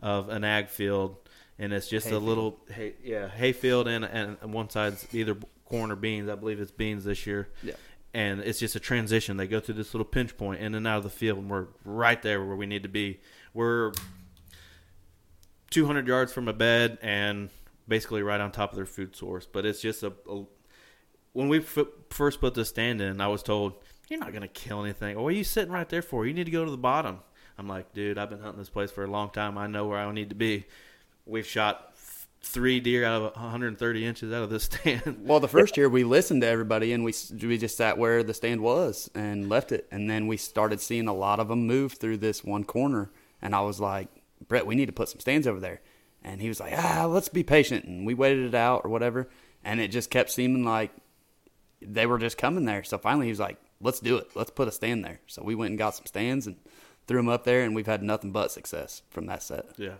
[0.00, 1.16] of an ag field
[1.58, 5.36] and it's just a little hay, yeah hayfield and and one side's either
[5.70, 6.28] corn or beans.
[6.28, 7.48] I believe it's beans this year.
[7.62, 7.74] Yeah.
[8.12, 9.36] And it's just a transition.
[9.36, 11.68] They go through this little pinch point in and out of the field, and we're
[11.84, 13.20] right there where we need to be.
[13.54, 13.92] We're
[15.70, 17.50] 200 yards from a bed and
[17.86, 19.46] basically right on top of their food source.
[19.46, 20.42] But it's just a, a
[21.32, 21.78] when we f-
[22.10, 23.74] first put the stand in, I was told
[24.10, 25.18] you're not gonna kill anything.
[25.18, 26.26] what are you sitting right there for?
[26.26, 27.20] You need to go to the bottom.
[27.56, 29.56] I'm like, dude, I've been hunting this place for a long time.
[29.56, 30.66] I know where I need to be
[31.26, 31.94] we've shot
[32.42, 35.20] three deer out of 130 inches out of this stand.
[35.22, 38.34] Well, the first year we listened to everybody and we we just sat where the
[38.34, 41.94] stand was and left it, and then we started seeing a lot of them move
[41.94, 44.08] through this one corner, and I was like,
[44.48, 45.80] Brett, we need to put some stands over there,
[46.22, 49.28] and he was like, ah, let's be patient, and we waited it out or whatever,
[49.64, 50.90] and it just kept seeming like
[51.82, 52.84] they were just coming there.
[52.84, 55.20] So finally, he was like, let's do it, let's put a stand there.
[55.26, 56.56] So we went and got some stands and
[57.06, 59.66] threw them up there, and we've had nothing but success from that set.
[59.76, 59.94] Yeah.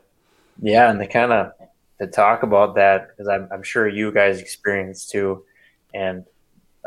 [0.62, 1.52] Yeah, and they kind of
[2.00, 5.44] to talk about that because I'm, I'm sure you guys experience too,
[5.94, 6.24] and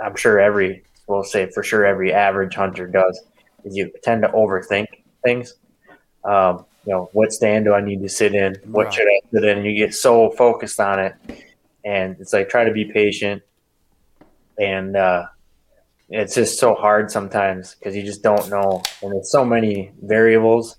[0.03, 3.21] I'm sure every we'll say for sure every average hunter does
[3.63, 4.87] is you tend to overthink
[5.23, 5.55] things.
[6.23, 8.55] Um, you know, what stand do I need to sit in?
[8.65, 8.93] What right.
[8.93, 9.57] should I sit in?
[9.59, 11.15] And you get so focused on it,
[11.85, 13.41] and it's like try to be patient,
[14.59, 15.27] and uh,
[16.13, 20.77] it's just so hard sometimes because you just don't know, and there's so many variables,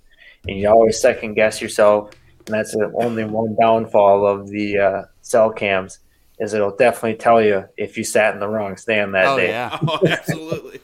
[0.48, 2.10] and you always second guess yourself
[2.46, 5.98] and that's the only one downfall of the uh, cell cams
[6.38, 9.48] is it'll definitely tell you if you sat in the wrong stand that oh, day.
[9.48, 9.78] Yeah.
[9.88, 10.80] oh, absolutely.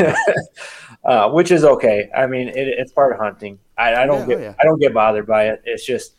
[1.04, 2.08] uh, which is okay.
[2.16, 3.58] I mean, it, it's part of hunting.
[3.76, 4.54] I, I don't yeah, get oh, yeah.
[4.60, 5.62] I don't get bothered by it.
[5.64, 6.14] It's just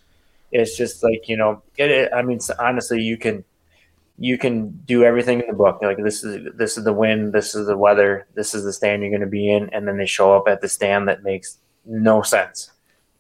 [0.52, 1.64] it's just like you know.
[1.78, 3.44] It, it, I mean, honestly, you can
[4.18, 5.80] you can do everything in the book.
[5.82, 9.02] Like this is this is the wind, this is the weather, this is the stand
[9.02, 11.60] you're going to be in, and then they show up at the stand that makes
[11.86, 12.72] no sense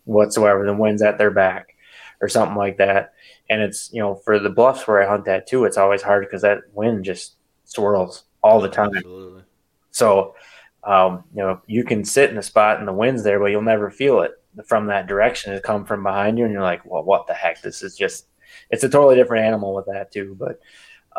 [0.05, 0.65] whatsoever.
[0.65, 1.75] The wind's at their back
[2.21, 3.13] or something like that.
[3.49, 6.25] And it's, you know, for the bluffs where I hunt that too, it's always hard
[6.25, 7.35] because that wind just
[7.65, 8.95] swirls all the time.
[8.95, 9.43] Absolutely.
[9.91, 10.35] So,
[10.83, 13.61] um, you know, you can sit in a spot and the wind's there, but you'll
[13.61, 14.31] never feel it
[14.65, 15.53] from that direction.
[15.53, 17.61] It come from behind you, and you're like, well, what the heck?
[17.61, 18.27] This is just,
[18.69, 20.37] it's a totally different animal with that too.
[20.39, 20.59] But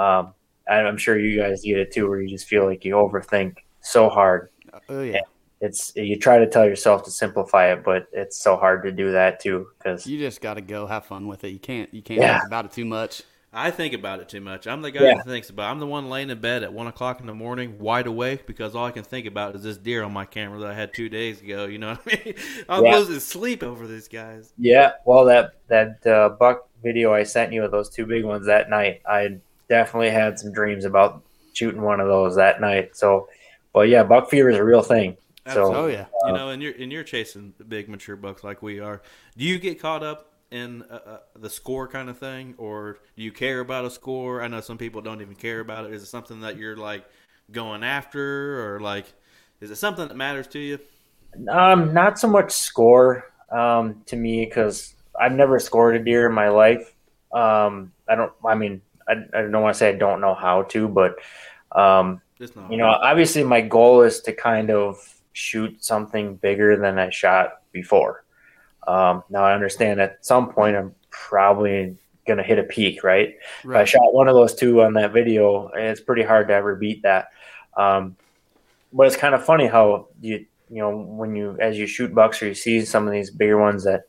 [0.01, 0.34] um,
[0.68, 4.09] I'm sure you guys get it too, where you just feel like you overthink so
[4.09, 4.51] hard.
[4.89, 5.20] Oh yeah
[5.61, 9.12] it's you try to tell yourself to simplify it, but it's so hard to do
[9.12, 11.49] that too because you just got to go have fun with it.
[11.49, 12.39] You can't you can't yeah.
[12.39, 13.22] think about it too much.
[13.53, 14.66] I think about it too much.
[14.66, 15.14] I'm the guy yeah.
[15.14, 15.68] that thinks about.
[15.68, 15.70] It.
[15.70, 18.74] I'm the one laying in bed at one o'clock in the morning, wide awake, because
[18.74, 21.09] all I can think about is this deer on my camera that I had two
[21.09, 21.64] days ago.
[21.64, 22.34] You know what I mean?
[22.68, 22.99] I'm yeah.
[22.99, 24.53] losing sleep over these guys.
[24.59, 28.46] Yeah, well, that that uh, buck video I sent you of those two big ones
[28.46, 31.22] that night, I definitely had some dreams about
[31.52, 32.96] shooting one of those that night.
[32.96, 33.28] So,
[33.72, 35.16] but yeah, buck fever is a real thing.
[35.52, 38.62] So, oh yeah, uh, you know, and you're and you're chasing big mature bucks like
[38.62, 39.02] we are.
[39.36, 43.22] Do you get caught up in uh, uh, the score kind of thing, or do
[43.22, 44.42] you care about a score?
[44.42, 45.92] I know some people don't even care about it.
[45.92, 47.04] Is it something that you're like
[47.52, 49.06] going after, or like
[49.60, 50.78] is it something that matters to you?
[51.48, 56.32] Um, not so much score um, to me because I've never scored a deer in
[56.32, 56.94] my life.
[57.32, 58.32] Um, I don't.
[58.44, 61.16] I mean, I, I don't want to say I don't know how to, but
[61.72, 62.20] um,
[62.70, 64.98] you know, obviously my goal is to kind of
[65.32, 68.24] shoot something bigger than I shot before.
[68.86, 71.96] Um, now I understand at some point I'm probably
[72.26, 73.36] going to hit a peak, right?
[73.64, 73.76] right?
[73.76, 76.74] If I shot one of those two on that video, it's pretty hard to ever
[76.76, 77.28] beat that.
[77.76, 78.16] Um,
[78.92, 82.42] but it's kind of funny how you you know when you as you shoot bucks
[82.42, 84.04] or you see some of these bigger ones that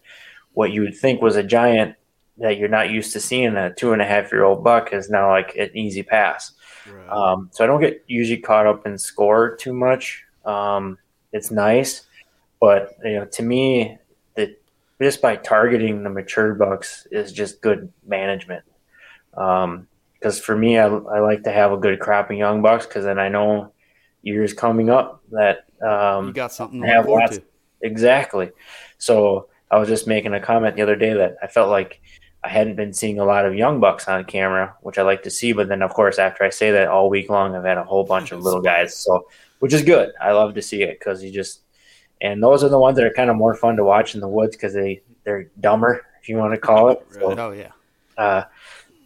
[0.58, 1.96] what you would think was a giant
[2.40, 5.08] that you're not used to seeing a two and a half year old buck is
[5.08, 6.54] now like an easy pass.
[6.92, 7.10] Right.
[7.10, 10.24] Um, so I don't get usually caught up in score too much.
[10.46, 10.98] Um,
[11.32, 12.08] it's nice,
[12.60, 14.00] but you know, to me,
[14.34, 14.60] that
[15.00, 18.64] just by targeting the mature bucks is just good management.
[19.30, 22.88] Because um, for me, I, I like to have a good crop of young bucks
[22.88, 23.74] because then I know
[24.24, 27.44] years coming up that um, you got something to have lots, to.
[27.84, 28.50] Exactly.
[28.98, 32.02] So I was just making a comment the other day that I felt like
[32.44, 35.30] I hadn't been seeing a lot of young bucks on camera, which I like to
[35.30, 35.52] see.
[35.52, 38.06] But then, of course, after I say that all week long, I've had a whole
[38.06, 38.96] bunch of little guys.
[38.96, 39.28] So
[39.60, 40.12] which is good.
[40.22, 41.62] I love to see it because you just
[42.22, 44.28] and those are the ones that are kind of more fun to watch in the
[44.28, 47.06] woods because they they're dumber if you want to call it.
[47.12, 47.72] So, oh yeah.
[48.18, 48.44] Uh,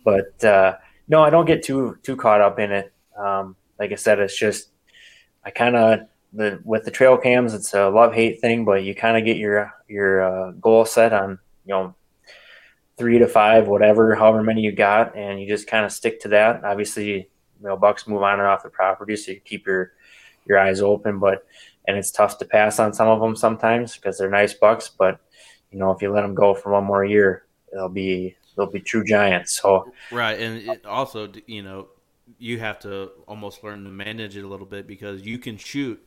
[0.04, 2.94] but uh, no, I don't get too too caught up in it.
[3.18, 4.70] Um, like I said, it's just
[5.44, 6.02] I kind of
[6.34, 9.38] the with the trail cams, it's a love hate thing, but you kind of get
[9.38, 11.96] your your uh, goal set on you know
[12.98, 16.28] three to five, whatever, however many you got, and you just kind of stick to
[16.30, 16.64] that.
[16.64, 17.26] Obviously, you
[17.62, 19.94] know, bucks move on and off the property, so you keep your
[20.46, 21.20] your eyes open.
[21.20, 21.46] But
[21.88, 24.90] and it's tough to pass on some of them sometimes because they're nice bucks.
[24.90, 25.20] But
[25.72, 28.82] you know, if you let them go for one more year, they'll be they'll be
[28.82, 29.60] true giants.
[29.62, 31.88] So right, and also you know
[32.38, 36.02] you have to almost learn to manage it a little bit because you can shoot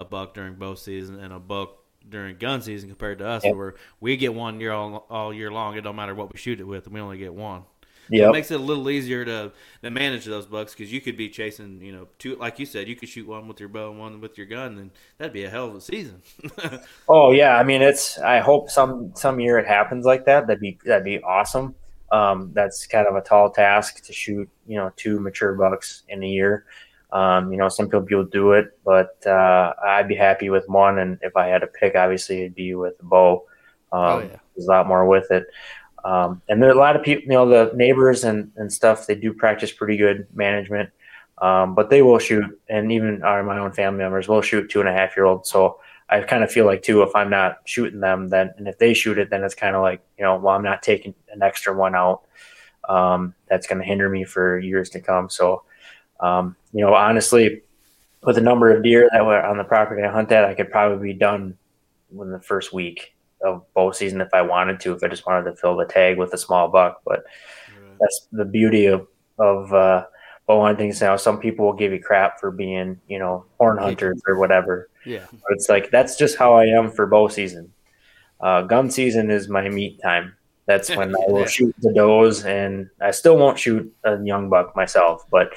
[0.00, 1.78] a buck during bow season and a buck
[2.08, 3.54] during gun season compared to us, yep.
[3.54, 5.76] where we get one year all, all year long.
[5.76, 7.64] It don't matter what we shoot it with, we only get one.
[8.08, 11.00] Yeah, so it makes it a little easier to, to manage those bucks because you
[11.00, 13.68] could be chasing, you know, two like you said, you could shoot one with your
[13.68, 16.20] bow and one with your gun, and that'd be a hell of a season.
[17.08, 18.18] oh yeah, I mean it's.
[18.18, 20.46] I hope some some year it happens like that.
[20.46, 21.74] That'd be that'd be awesome.
[22.10, 26.22] Um, that's kind of a tall task to shoot, you know, two mature bucks in
[26.22, 26.66] a year.
[27.12, 30.98] Um, you know, some people do it, but uh, I'd be happy with one.
[30.98, 33.44] And if I had to pick, obviously it'd be with a bow.
[33.92, 34.36] Um, oh, yeah.
[34.56, 35.46] There's a lot more with it.
[36.04, 39.06] Um, and there are a lot of people, you know, the neighbors and, and stuff,
[39.06, 40.90] they do practice pretty good management.
[41.38, 44.80] Um, but they will shoot, and even our, my own family members will shoot two
[44.80, 45.50] and a half year olds.
[45.50, 48.78] So I kind of feel like too, if I'm not shooting them, then and if
[48.78, 51.42] they shoot it, then it's kind of like you know, well, I'm not taking an
[51.42, 52.22] extra one out.
[52.88, 55.30] Um, that's going to hinder me for years to come.
[55.30, 55.64] So
[56.22, 57.62] um, you know, honestly,
[58.22, 60.70] with the number of deer that were on the property I hunt at, I could
[60.70, 61.58] probably be done
[62.12, 63.14] in the first week
[63.44, 66.16] of bow season if I wanted to, if I just wanted to fill the tag
[66.16, 67.02] with a small buck.
[67.04, 67.24] But
[68.00, 69.06] that's the beauty of
[69.38, 70.04] of uh,
[70.46, 70.92] bow hunting.
[71.00, 74.88] Now, some people will give you crap for being, you know, horn hunters or whatever.
[75.04, 77.72] Yeah, but it's like that's just how I am for bow season.
[78.40, 80.34] Uh, gun season is my meat time.
[80.66, 81.46] That's when I will yeah.
[81.46, 85.52] shoot the does, and I still won't shoot a young buck myself, but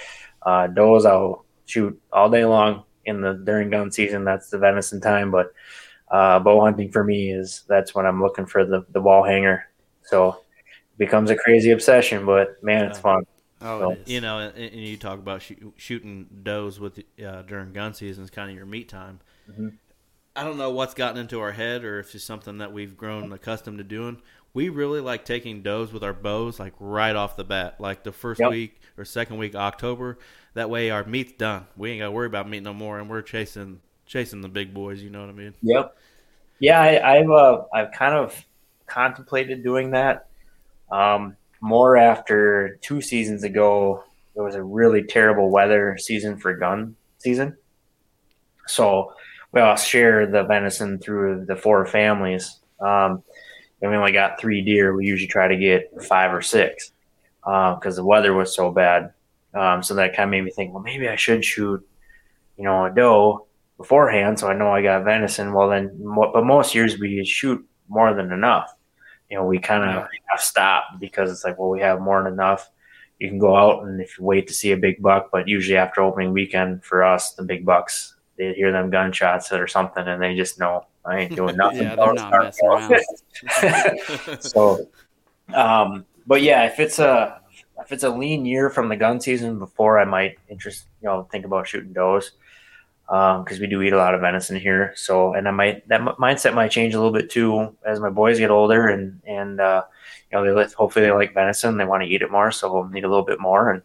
[0.46, 4.24] uh, does I'll shoot all day long in the during gun season.
[4.24, 5.32] That's the venison time.
[5.32, 5.54] But
[6.10, 9.66] uh, bow hunting for me is that's when I'm looking for the the wall hanger.
[10.04, 13.24] So it becomes a crazy obsession, but man, it's fun.
[13.62, 13.98] Oh, so.
[14.06, 15.41] you know, and, and, you talk about
[15.78, 19.22] shooting does with uh, during gun season is kind of your meat time.
[19.50, 19.70] Mm-hmm.
[20.36, 23.32] I don't know what's gotten into our head, or if it's something that we've grown
[23.32, 24.22] accustomed to doing.
[24.56, 28.12] We really like taking does with our bows, like right off the bat, like the
[28.12, 28.49] first yep.
[28.49, 30.18] week or second week October.
[30.53, 31.68] That way our meat's done.
[31.76, 34.74] We ain't got to worry about meat no more, and we're chasing chasing the big
[34.74, 35.01] boys.
[35.01, 35.53] You know what I mean?
[35.62, 35.97] Yep.
[36.60, 38.45] Yeah, I, have uh, I've kind of
[38.88, 40.28] contemplated doing that.
[40.89, 44.03] Um, more after two seasons ago,
[44.36, 47.58] there was a really terrible weather season for gun season.
[48.68, 49.14] So
[49.51, 52.60] we all share the venison through the four families.
[52.80, 53.24] Um,
[53.82, 54.95] and we only got three deer.
[54.95, 56.91] We usually try to get five or six
[57.43, 59.13] because uh, the weather was so bad.
[59.53, 61.86] Um, so that kind of made me think, well, maybe I should shoot,
[62.57, 63.47] you know, a doe
[63.78, 65.53] beforehand, so I know I got venison.
[65.53, 65.97] Well, then,
[66.34, 68.73] but most years we shoot more than enough.
[69.30, 70.07] You know, we kind of yeah.
[70.30, 72.69] have stopped because it's like, well, we have more than enough.
[73.19, 75.78] You can go out and if you wait to see a big buck, but usually
[75.78, 80.21] after opening weekend for us, the big bucks, they hear them gunshots or something, and
[80.21, 81.84] they just know I ain't doing nothing.
[81.84, 84.39] yeah, they're not messing around.
[84.41, 84.88] so,
[85.53, 87.41] um, but yeah, if it's a
[87.80, 91.28] if it's a lean year from the gun season before, I might interest you know
[91.32, 92.32] think about shooting does
[93.08, 94.93] because um, we do eat a lot of venison here.
[94.95, 98.10] So, and I might that m- mindset might change a little bit too as my
[98.10, 99.84] boys get older and and uh,
[100.32, 102.88] you know they hopefully they like venison, they want to eat it more, so we'll
[102.89, 103.72] need a little bit more.
[103.72, 103.82] And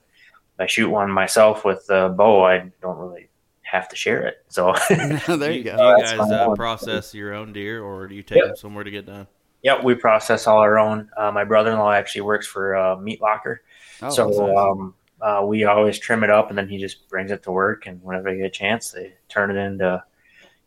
[0.54, 3.29] if I shoot one myself with a bow, I don't really
[3.70, 4.44] have to share it.
[4.48, 5.76] So there you go.
[5.76, 8.46] Do you guys uh, process your own deer, or do you take yep.
[8.46, 9.26] them somewhere to get done?
[9.62, 11.10] Yep, we process all our own.
[11.16, 13.62] Uh, my brother-in-law actually works for uh, Meat Locker,
[14.02, 14.58] oh, so nice.
[14.58, 17.86] um, uh, we always trim it up, and then he just brings it to work.
[17.86, 20.02] And whenever they get a chance, they turn it into.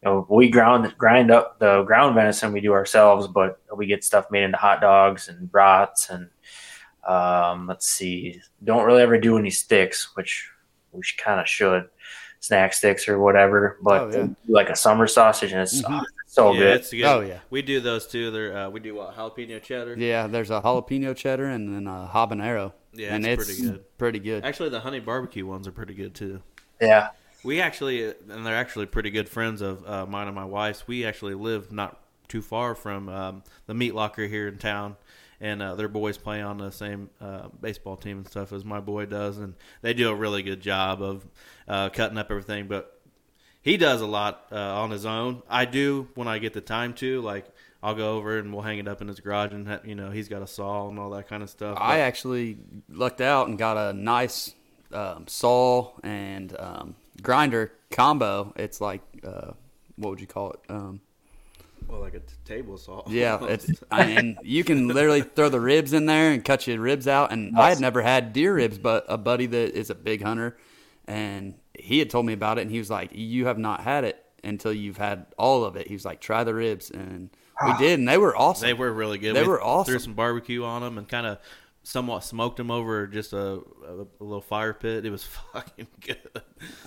[0.03, 4.03] You know, we ground grind up the ground venison we do ourselves, but we get
[4.03, 6.29] stuff made into hot dogs and brats and
[7.07, 10.49] um, let's see, don't really ever do any sticks, which
[10.91, 11.89] we kind of should
[12.43, 13.77] snack sticks or whatever.
[13.81, 14.27] But oh, yeah.
[14.47, 15.93] like a summer sausage, and it's mm-hmm.
[15.93, 16.85] oh, so yeah, good.
[16.91, 17.03] good.
[17.03, 18.29] Oh yeah, we do those too.
[18.31, 19.95] There, uh, we do what jalapeno cheddar.
[19.97, 22.73] Yeah, there's a jalapeno cheddar and then a habanero.
[22.91, 23.97] Yeah, and it's, it's pretty good.
[23.97, 24.45] Pretty good.
[24.45, 26.41] Actually, the honey barbecue ones are pretty good too.
[26.79, 27.09] Yeah.
[27.43, 30.87] We actually, and they're actually pretty good friends of uh, mine and my wife's.
[30.87, 34.95] We actually live not too far from um, the meat locker here in town,
[35.43, 38.79] and uh, their boys play on the same uh, baseball team and stuff as my
[38.79, 41.27] boy does, and they do a really good job of
[41.67, 42.67] uh, cutting up everything.
[42.67, 42.97] But
[43.61, 45.43] he does a lot uh, on his own.
[45.49, 47.21] I do when I get the time to.
[47.21, 47.45] Like
[47.83, 50.29] I'll go over and we'll hang it up in his garage, and you know he's
[50.29, 51.77] got a saw and all that kind of stuff.
[51.79, 54.55] I actually lucked out and got a nice
[54.93, 58.53] um, saw and um, grinder combo.
[58.55, 59.51] It's like uh,
[59.97, 60.59] what would you call it?
[60.69, 61.01] Um,
[61.87, 63.03] well, like a t- table saw.
[63.07, 66.79] yeah, it's I mean you can literally throw the ribs in there and cut your
[66.79, 67.31] ribs out.
[67.31, 70.57] And I had never had deer ribs, but a buddy that is a big hunter,
[71.07, 74.03] and he had told me about it, and he was like, "You have not had
[74.03, 77.29] it until you've had all of it." He was like, "Try the ribs," and
[77.63, 77.77] we ah.
[77.77, 78.67] did, and they were awesome.
[78.67, 79.35] They were really good.
[79.35, 79.91] They we were awesome.
[79.91, 81.39] Threw some barbecue on them and kind of
[81.83, 85.05] somewhat smoked them over just a, a, a, little fire pit.
[85.05, 85.23] It was
[85.53, 86.41] fucking good.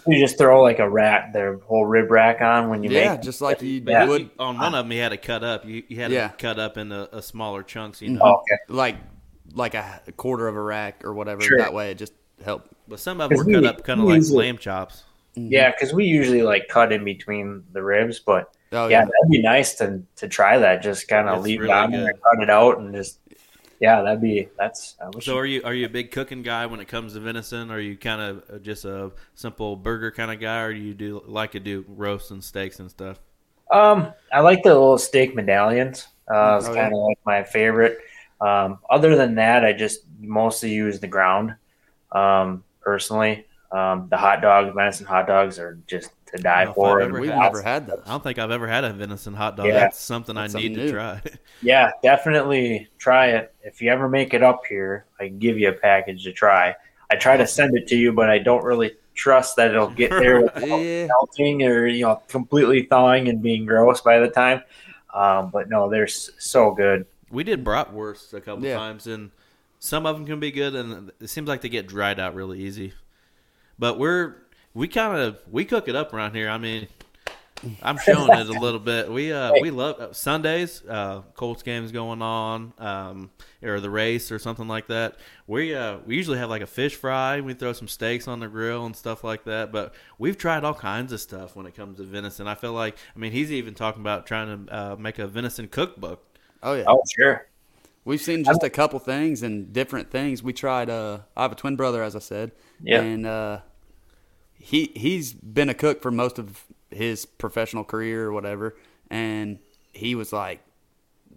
[0.06, 3.22] You just throw like a rack, their whole rib rack on when you yeah, make.
[3.22, 4.06] just like you yeah.
[4.06, 4.30] would.
[4.38, 5.64] On one of them, you had to cut up.
[5.64, 6.28] You, you had yeah.
[6.28, 8.02] to cut up into a smaller chunks.
[8.02, 8.58] You know, oh, okay.
[8.68, 8.96] like
[9.52, 11.42] like a quarter of a rack or whatever.
[11.42, 11.58] Sure.
[11.58, 12.72] That way, it just helped.
[12.88, 15.04] But some of them were we, cut up kind of like lamb chops.
[15.36, 15.52] Mm-hmm.
[15.52, 19.30] Yeah, because we usually like cut in between the ribs, but Oh, yeah, yeah, that'd
[19.30, 20.82] be nice to to try that.
[20.82, 23.20] Just kind of leave really it on there, cut it out, and just
[23.80, 24.96] yeah, that'd be that's.
[25.20, 27.70] so, are you are you a big cooking guy when it comes to venison?
[27.70, 31.22] Are you kind of just a simple burger kind of guy, or do you do
[31.26, 33.20] like to do roasts and steaks and stuff?
[33.70, 36.08] Um, I like the little steak medallions.
[36.32, 37.04] Uh, it's oh, kind of yeah.
[37.04, 37.98] like my favorite.
[38.40, 41.54] Um, other than that, I just mostly use the ground.
[42.12, 47.00] Um, personally, um, the hot dogs, venison hot dogs, are just to die for.
[47.02, 48.00] I've We've never had that.
[48.06, 49.66] I don't think I've ever had a venison hot dog.
[49.66, 49.74] Yeah.
[49.74, 51.22] That's something That's I need something to try.
[51.62, 53.54] yeah, definitely try it.
[53.62, 56.74] If you ever make it up here, I can give you a package to try.
[57.10, 60.10] I try to send it to you, but I don't really trust that it'll get
[60.10, 61.06] there yeah.
[61.06, 64.62] melting or you know completely thawing and being gross by the time.
[65.14, 67.06] Um, but no, they're so good.
[67.30, 68.76] We did bratwurst a couple yeah.
[68.76, 69.30] times, and
[69.78, 72.60] some of them can be good, and it seems like they get dried out really
[72.60, 72.92] easy.
[73.78, 74.36] But we're
[74.76, 76.50] we kind of we cook it up around here.
[76.50, 76.86] I mean,
[77.82, 79.10] I'm showing it a little bit.
[79.10, 80.82] We uh we love uh, Sundays.
[80.86, 83.30] Uh, Colts games going on, um,
[83.62, 85.16] or the race or something like that.
[85.46, 87.40] We uh we usually have like a fish fry.
[87.40, 89.72] We throw some steaks on the grill and stuff like that.
[89.72, 92.46] But we've tried all kinds of stuff when it comes to venison.
[92.46, 95.68] I feel like I mean he's even talking about trying to uh, make a venison
[95.68, 96.22] cookbook.
[96.62, 96.84] Oh yeah.
[96.86, 97.48] Oh sure.
[98.04, 100.42] We've seen just a couple things and different things.
[100.42, 100.90] We tried.
[100.90, 102.52] Uh, I have a twin brother, as I said.
[102.80, 103.00] Yeah.
[103.00, 103.60] And uh,
[104.58, 108.76] he he's been a cook for most of his professional career or whatever,
[109.10, 109.58] and
[109.92, 110.60] he was like,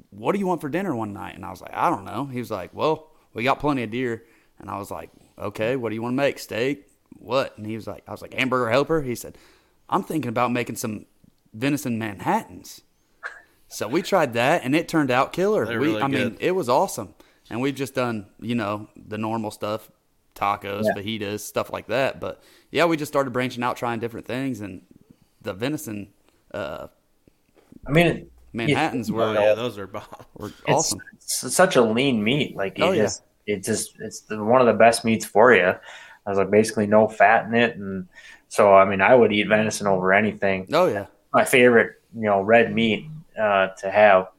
[0.09, 2.25] "What do you want for dinner one night?" And I was like, "I don't know."
[2.25, 4.23] He was like, "Well, we got plenty of deer,"
[4.59, 6.39] and I was like, "Okay, what do you want to make?
[6.39, 6.87] Steak?
[7.17, 9.37] What?" And he was like, "I was like hamburger helper." He said,
[9.89, 11.05] "I'm thinking about making some
[11.53, 12.81] venison Manhattans."
[13.67, 15.65] So we tried that, and it turned out killer.
[15.65, 16.33] we, really I good.
[16.33, 17.13] mean, it was awesome.
[17.51, 19.89] And we've just done, you know, the normal stuff,
[20.39, 20.93] tacos, yeah.
[20.93, 22.19] fajitas, stuff like that.
[22.19, 24.81] But yeah, we just started branching out, trying different things, and
[25.41, 26.09] the venison.
[26.53, 26.87] Uh,
[27.87, 29.89] I mean, Manhattan's were yeah, those are,
[30.35, 30.99] were awesome.
[31.15, 33.55] It's such a lean meat, like it oh, just, yeah.
[33.55, 35.73] it just it's the, one of the best meats for you.
[36.25, 38.07] I was like basically no fat in it, and
[38.47, 40.67] so I mean I would eat venison over anything.
[40.73, 43.05] Oh yeah, my favorite you know red meat
[43.39, 44.29] uh, to have.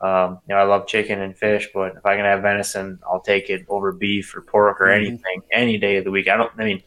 [0.00, 3.20] Um, you know, I love chicken and fish, but if I can have venison, I'll
[3.20, 5.06] take it over beef or pork or mm-hmm.
[5.06, 6.28] anything any day of the week.
[6.28, 6.52] I don't.
[6.56, 6.82] I mean,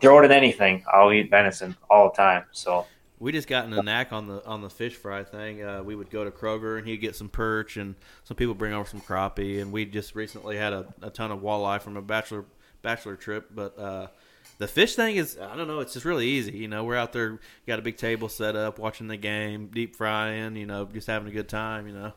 [0.00, 0.84] throw it in anything.
[0.92, 2.44] I'll eat venison all the time.
[2.50, 2.86] So
[3.20, 5.62] we just gotten a knack on the on the fish fry thing.
[5.62, 7.94] Uh, we would go to Kroger and he'd get some perch, and
[8.24, 9.60] some people bring over some crappie.
[9.60, 12.44] And we just recently had a, a ton of walleye from a bachelor
[12.82, 13.50] bachelor trip.
[13.54, 14.08] But uh,
[14.58, 16.56] the fish thing is, I don't know, it's just really easy.
[16.58, 17.38] You know, we're out there,
[17.68, 20.56] got a big table set up, watching the game, deep frying.
[20.56, 21.86] You know, just having a good time.
[21.86, 22.12] You know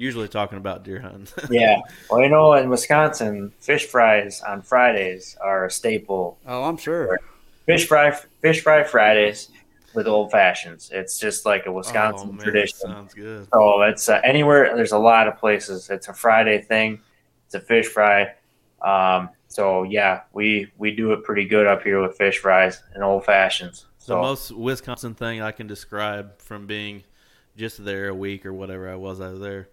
[0.00, 1.28] usually talking about deer hunting.
[1.50, 1.80] yeah.
[2.10, 6.38] Well, you know, in Wisconsin, fish fries on Fridays are a staple.
[6.46, 7.20] Oh, I'm sure.
[7.66, 9.50] Fish fry, fish fry Fridays
[9.94, 10.90] with old fashions.
[10.92, 12.78] It's just like a Wisconsin oh, man, tradition.
[12.78, 13.46] Sounds good.
[13.52, 14.74] So it's uh, anywhere.
[14.74, 15.90] There's a lot of places.
[15.90, 17.00] It's a Friday thing.
[17.44, 18.34] It's a fish fry.
[18.80, 23.04] Um, so yeah, we we do it pretty good up here with fish fries and
[23.04, 23.86] old fashions.
[23.98, 27.02] So the most Wisconsin thing I can describe from being
[27.56, 29.68] just there a week or whatever I was out there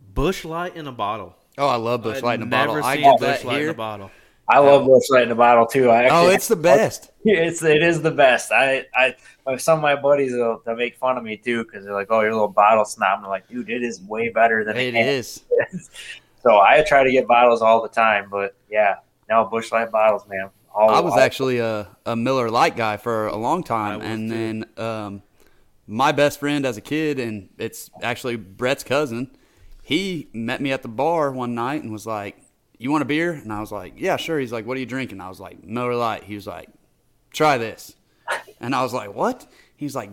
[0.00, 1.36] Busch Light in a bottle.
[1.56, 2.82] Oh, I love Busch Light in a bottle.
[2.82, 4.10] I get Busch Light in a bottle.
[4.48, 5.90] I love Busch Light in a bottle too.
[5.90, 7.10] I oh, actually, oh, it's the best.
[7.30, 8.50] It's it is the best.
[8.52, 9.14] I I
[9.58, 12.20] some of my buddies will they make fun of me too because they're like, "Oh,
[12.20, 14.94] you're a little bottle snob." And I'm like, "Dude, it is way better than it
[14.94, 15.44] is."
[16.42, 18.96] so I try to get bottles all the time, but yeah,
[19.28, 20.48] now Busch Light bottles, man.
[20.74, 24.30] All, I was all, actually a, a Miller Lite guy for a long time, and
[24.30, 24.34] too.
[24.34, 25.22] then um,
[25.86, 29.36] my best friend as a kid, and it's actually Brett's cousin
[29.88, 32.36] he met me at the bar one night and was like,
[32.76, 34.84] "You want a beer?" And I was like, "Yeah, sure." He's like, "What are you
[34.84, 36.68] drinking?" I was like, "Miller Lite." He was like,
[37.32, 37.96] "Try this,"
[38.60, 39.46] and I was like, "What?"
[39.76, 40.10] He's like,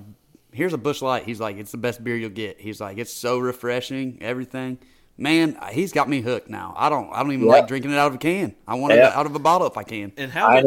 [0.54, 3.12] "Here's a Busch Light." He's like, "It's the best beer you'll get." He's like, "It's
[3.12, 4.78] so refreshing, everything."
[5.18, 6.74] Man, he's got me hooked now.
[6.78, 8.56] I don't, I don't even like drinking it out of a can.
[8.66, 10.14] I want it out of a bottle if I can.
[10.16, 10.66] And how did,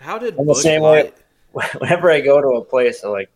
[0.00, 1.14] how did the same Light...
[1.52, 1.64] way?
[1.78, 3.30] Whenever I go to a place, like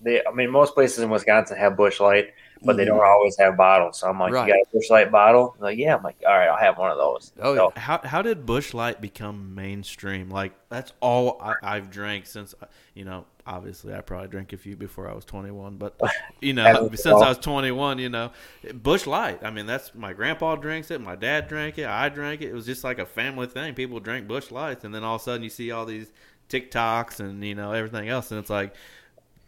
[0.00, 2.32] they, I mean, most places in Wisconsin have Busch Light
[2.62, 3.06] but they don't mm-hmm.
[3.06, 3.98] always have bottles.
[3.98, 4.46] So I'm like, right.
[4.46, 5.54] you got a Busch Light bottle?
[5.56, 5.96] I'm like, yeah.
[5.96, 7.32] I'm like, all right, I'll have one of those.
[7.40, 10.30] Oh, so, how how did Busch Light become mainstream?
[10.30, 12.54] Like that's all I, have drank since
[12.94, 13.26] you know.
[13.46, 15.98] Obviously, I probably drank a few before I was 21, but
[16.40, 18.30] you know, since I was 21, you know,
[18.74, 19.42] Busch Light.
[19.42, 22.48] I mean, that's my grandpa drinks it, my dad drank it, I drank it.
[22.48, 23.74] It was just like a family thing.
[23.74, 26.12] People drink Busch Lights, and then all of a sudden you see all these
[26.48, 28.74] TikToks and you know everything else, and it's like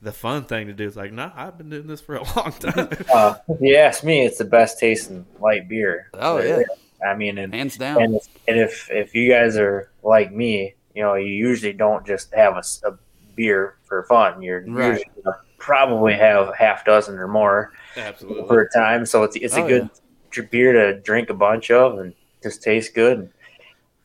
[0.02, 2.52] the fun thing to do is like, nah, I've been doing this for a long
[2.52, 2.89] time.
[3.14, 6.10] uh, if you ask me, it's the best tasting light beer.
[6.14, 6.62] Oh yeah,
[7.06, 8.02] I mean, and, hands down.
[8.02, 12.06] And if, and if if you guys are like me, you know, you usually don't
[12.06, 12.98] just have a, a
[13.35, 14.43] beer for fun.
[14.43, 14.98] You're right.
[14.98, 15.10] usually
[15.59, 18.48] probably have half dozen or more Absolutely.
[18.48, 19.06] per time.
[19.06, 19.90] So it's it's oh, a good
[20.36, 20.43] yeah.
[20.51, 23.31] beer to drink a bunch of, and just tastes good.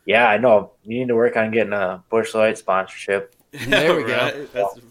[0.06, 0.74] Yeah, I know.
[0.84, 3.32] You need to work on getting a Busch Light sponsorship.
[3.68, 4.10] There we go.
[4.10, 4.82] That's, that's a,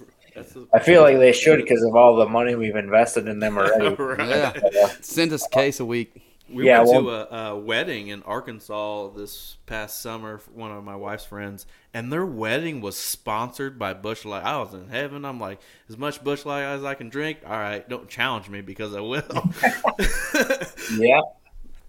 [0.73, 3.95] I feel like they should because of all the money we've invested in them already.
[4.03, 4.63] right.
[4.73, 4.89] Yeah.
[5.01, 6.23] Send us a case a week.
[6.49, 10.85] We yeah, went well, to a, a, wedding in Arkansas this past summer one of
[10.85, 14.45] my wife's friends, and their wedding was sponsored by Busch Light.
[14.45, 15.25] I was in heaven.
[15.25, 15.59] I'm like,
[15.89, 17.39] as much Busch Light as I can drink.
[17.47, 19.23] All right, don't challenge me because I will.
[20.99, 21.21] yeah.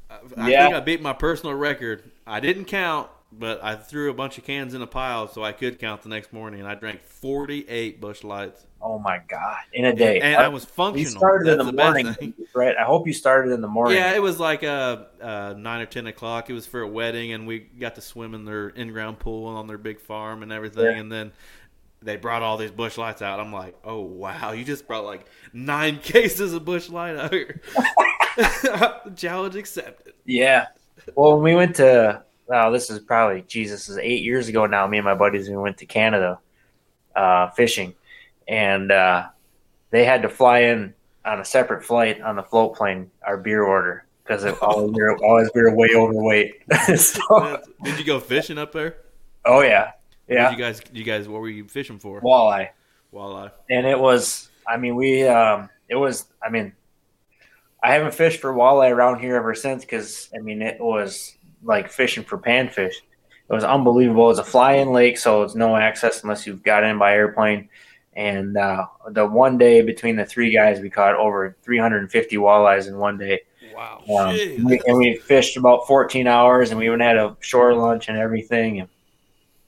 [0.10, 0.64] I, I yeah.
[0.64, 2.10] think I beat my personal record.
[2.26, 5.52] I didn't count, but I threw a bunch of cans in a pile so I
[5.52, 8.66] could count the next morning, and I drank 48 Busch Lights.
[8.82, 10.99] Oh my god, in a day, and, and I, I was functional.
[10.99, 12.76] You started That's in the, the morning, right?
[12.78, 13.98] I hope you started in the morning.
[13.98, 16.49] Yeah, it was like uh, uh, nine or ten o'clock.
[16.49, 19.68] It was for a wedding, and we got to swim in their in-ground pool on
[19.68, 20.86] their big farm and everything.
[20.86, 20.99] Yeah.
[20.99, 21.32] And then
[22.06, 23.40] they brought all these Busch Lights out.
[23.40, 27.62] I'm like, oh wow, you just brought like nine cases of Busch Light out here.
[29.16, 30.14] Challenge accepted.
[30.26, 30.68] Yeah.
[31.16, 34.88] Well, when we went to wow, this is probably Jesus is eight years ago now.
[34.88, 36.40] Me and my buddies we went to Canada
[37.16, 37.94] uh, fishing,
[38.48, 39.28] and uh,
[39.92, 40.94] they had to fly in
[41.26, 45.18] on a separate flight on the float plane our beer order because always we were
[45.24, 46.62] always we were way overweight.
[46.98, 48.98] so, did you go fishing up there?
[49.46, 49.92] Oh yeah,
[50.28, 50.52] yeah.
[50.52, 52.22] you guys, you guys, what were you fishing for?
[52.22, 52.70] Walleye.
[53.14, 53.52] Walleye.
[53.70, 56.74] And it was, I mean, we, um, it was, I mean,
[57.86, 61.35] I haven't fished for walleye around here ever since because I mean it was
[61.66, 62.94] like fishing for panfish.
[63.48, 64.30] It was unbelievable.
[64.32, 67.70] It's a fly-in lake, so it's no access unless you've got in by airplane.
[68.16, 72.98] And uh, the one day between the three guys, we caught over 350 walleyes in
[72.98, 73.42] one day.
[73.76, 74.02] Wow!
[74.10, 78.08] Um, we, and we fished about 14 hours, and we even had a shore lunch
[78.08, 78.80] and everything.
[78.80, 78.90] And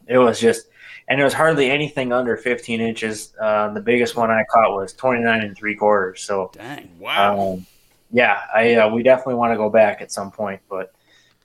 [0.08, 0.68] it was just,
[1.10, 3.34] and it was hardly anything under 15 inches.
[3.40, 6.22] Uh, the biggest one I caught was 29 and three quarters.
[6.22, 7.38] So, dang, wow.
[7.56, 7.66] Um,
[8.12, 10.94] yeah, I uh, we definitely want to go back at some point, but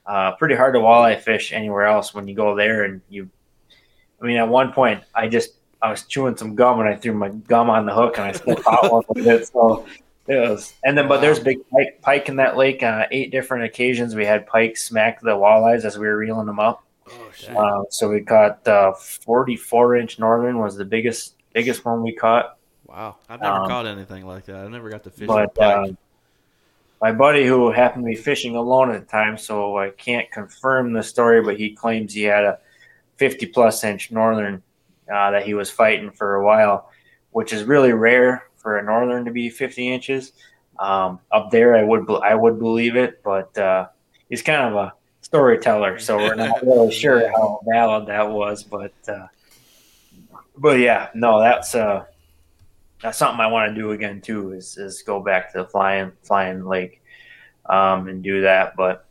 [0.07, 3.29] uh, pretty hard to walleye fish anywhere else when you go there and you.
[4.21, 7.13] I mean, at one point, I just I was chewing some gum and I threw
[7.13, 9.49] my gum on the hook and I still caught one with it.
[9.49, 9.87] So
[10.29, 12.83] it was, and then but there's big pike, pike in that lake.
[12.83, 16.61] Uh, eight different occasions we had pike smack the walleyes as we were reeling them
[16.61, 16.85] up.
[17.11, 22.15] Oh, uh, so we caught uh, 44 inch northern was the biggest biggest one we
[22.15, 22.57] caught.
[22.87, 24.65] Wow, I've never um, caught anything like that.
[24.65, 25.27] I never got to fish.
[25.27, 25.89] But uh,
[27.03, 30.93] my buddy who happened to be fishing alone at the time, so I can't confirm
[30.93, 32.61] the story, but he claims he had a
[33.17, 34.63] 50 plus inch northern
[35.13, 36.91] uh, that he was fighting for a while,
[37.33, 40.33] which is really rare for a northern to be 50 inches.
[40.79, 43.89] Um, up there, I would I would believe it, but uh,
[44.29, 44.93] he's kind of a
[45.23, 48.63] storyteller, so we're not really sure how valid that was.
[48.63, 49.27] But uh,
[50.57, 52.05] but yeah, no, that's uh,
[53.03, 54.53] that's something I want to do again too.
[54.53, 57.03] Is is go back to the flying flying lake
[57.67, 58.77] um, and do that.
[58.77, 59.07] But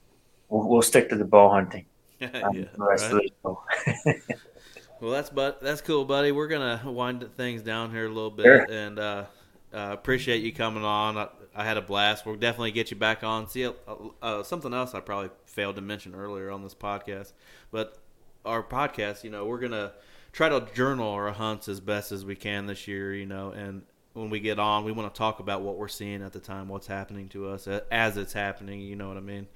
[0.49, 1.85] we'll, we'll stick to the bow hunting.
[2.21, 3.33] Um, yeah, the rest right.
[3.43, 3.57] of
[4.05, 4.21] the
[5.01, 6.31] well, that's but that's cool, buddy.
[6.31, 8.67] We're gonna wind things down here a little bit, sure.
[8.69, 9.25] and uh,
[9.73, 11.17] uh, appreciate you coming on.
[11.17, 12.27] I, I, had a blast.
[12.27, 13.49] We'll definitely get you back on.
[13.49, 13.73] See uh,
[14.21, 17.33] uh, something else I probably failed to mention earlier on this podcast,
[17.71, 17.97] but
[18.45, 19.93] our podcast, you know, we're gonna
[20.31, 23.83] try to journal our hunts as best as we can this year, you know, and
[24.13, 26.67] when we get on, we want to talk about what we're seeing at the time,
[26.67, 28.81] what's happening to us as it's happening.
[28.81, 29.47] You know what I mean?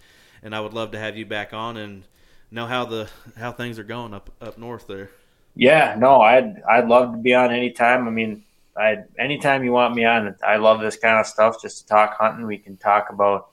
[0.41, 2.03] And I would love to have you back on and
[2.51, 5.09] know how the how things are going up up north there.
[5.55, 8.07] Yeah, no, I'd I'd love to be on anytime.
[8.07, 8.43] I mean,
[8.77, 11.61] I anytime you want me on, I love this kind of stuff.
[11.61, 13.49] Just to talk hunting, we can talk about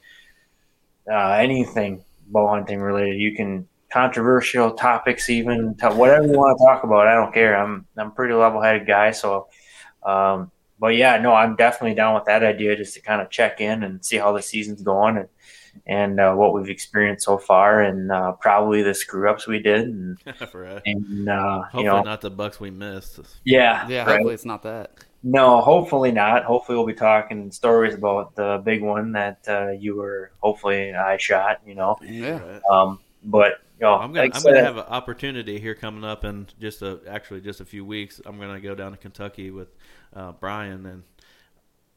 [1.11, 3.21] uh, anything bow hunting related.
[3.21, 7.07] You can controversial topics, even whatever you want to talk about.
[7.07, 7.57] I don't care.
[7.57, 9.49] I'm I'm a pretty level headed guy, so.
[10.05, 10.51] Um,
[10.81, 13.85] but yeah, no, I'm definitely down with that idea just to kind of check in
[13.85, 15.29] and see how the season's going and
[15.87, 19.89] and uh, what we've experienced so far, and uh, probably the screw ups we did,
[19.89, 20.19] and,
[20.55, 20.83] right.
[20.85, 23.21] and uh, hopefully you know, not the bucks we missed.
[23.45, 24.05] Yeah, yeah.
[24.05, 24.13] Right.
[24.13, 25.05] Hopefully it's not that.
[25.23, 26.45] No, hopefully not.
[26.45, 30.33] Hopefully we'll be talking stories about the big one that uh, you were.
[30.41, 31.61] Hopefully I shot.
[31.67, 31.97] You know.
[32.03, 32.61] Yeah.
[32.71, 37.01] Um, but I'm gonna I'm gonna have an opportunity here coming up in just a
[37.09, 38.21] actually just a few weeks.
[38.25, 39.69] I'm gonna go down to Kentucky with
[40.15, 41.03] uh, Brian, and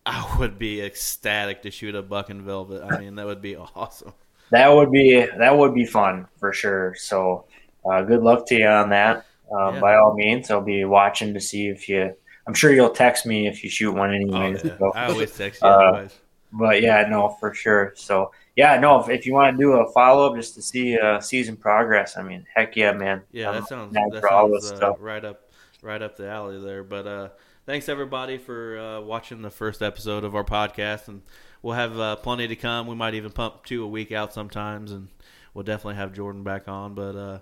[0.06, 2.84] I would be ecstatic to shoot a buck in velvet.
[2.84, 4.14] I mean, that would be awesome.
[4.52, 6.96] That would be that would be fun for sure.
[6.98, 7.46] So,
[7.90, 9.26] uh, good luck to you on that.
[9.52, 9.80] Uh, yeah.
[9.80, 12.14] By all means, I'll be watching to see if you.
[12.48, 14.56] I'm sure you'll text me if you shoot one anyway.
[14.56, 14.78] Oh, yeah.
[14.78, 15.68] so, I always text you.
[15.68, 16.08] Uh,
[16.52, 17.94] but yeah, no, for sure.
[17.96, 20.98] So yeah, no, if, if you want to do a follow up just to see
[20.98, 23.22] uh, season progress, I mean, heck yeah, man.
[23.32, 25.42] Yeah, that sounds that sounds uh, right up
[25.82, 26.84] right up the alley there.
[26.84, 27.30] But uh,
[27.66, 31.22] thanks everybody for uh, watching the first episode of our podcast, and
[31.62, 32.88] we'll have uh, plenty to come.
[32.88, 35.10] We might even pump two a week out sometimes, and
[35.54, 36.94] we'll definitely have Jordan back on.
[36.94, 37.40] But uh,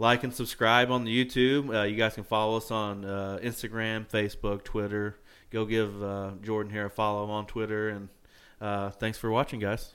[0.00, 1.72] like and subscribe on the YouTube.
[1.72, 5.16] Uh, you guys can follow us on uh, Instagram, Facebook, Twitter.
[5.50, 7.90] Go give uh, Jordan here a follow on Twitter.
[7.90, 8.08] And
[8.60, 9.94] uh, thanks for watching, guys.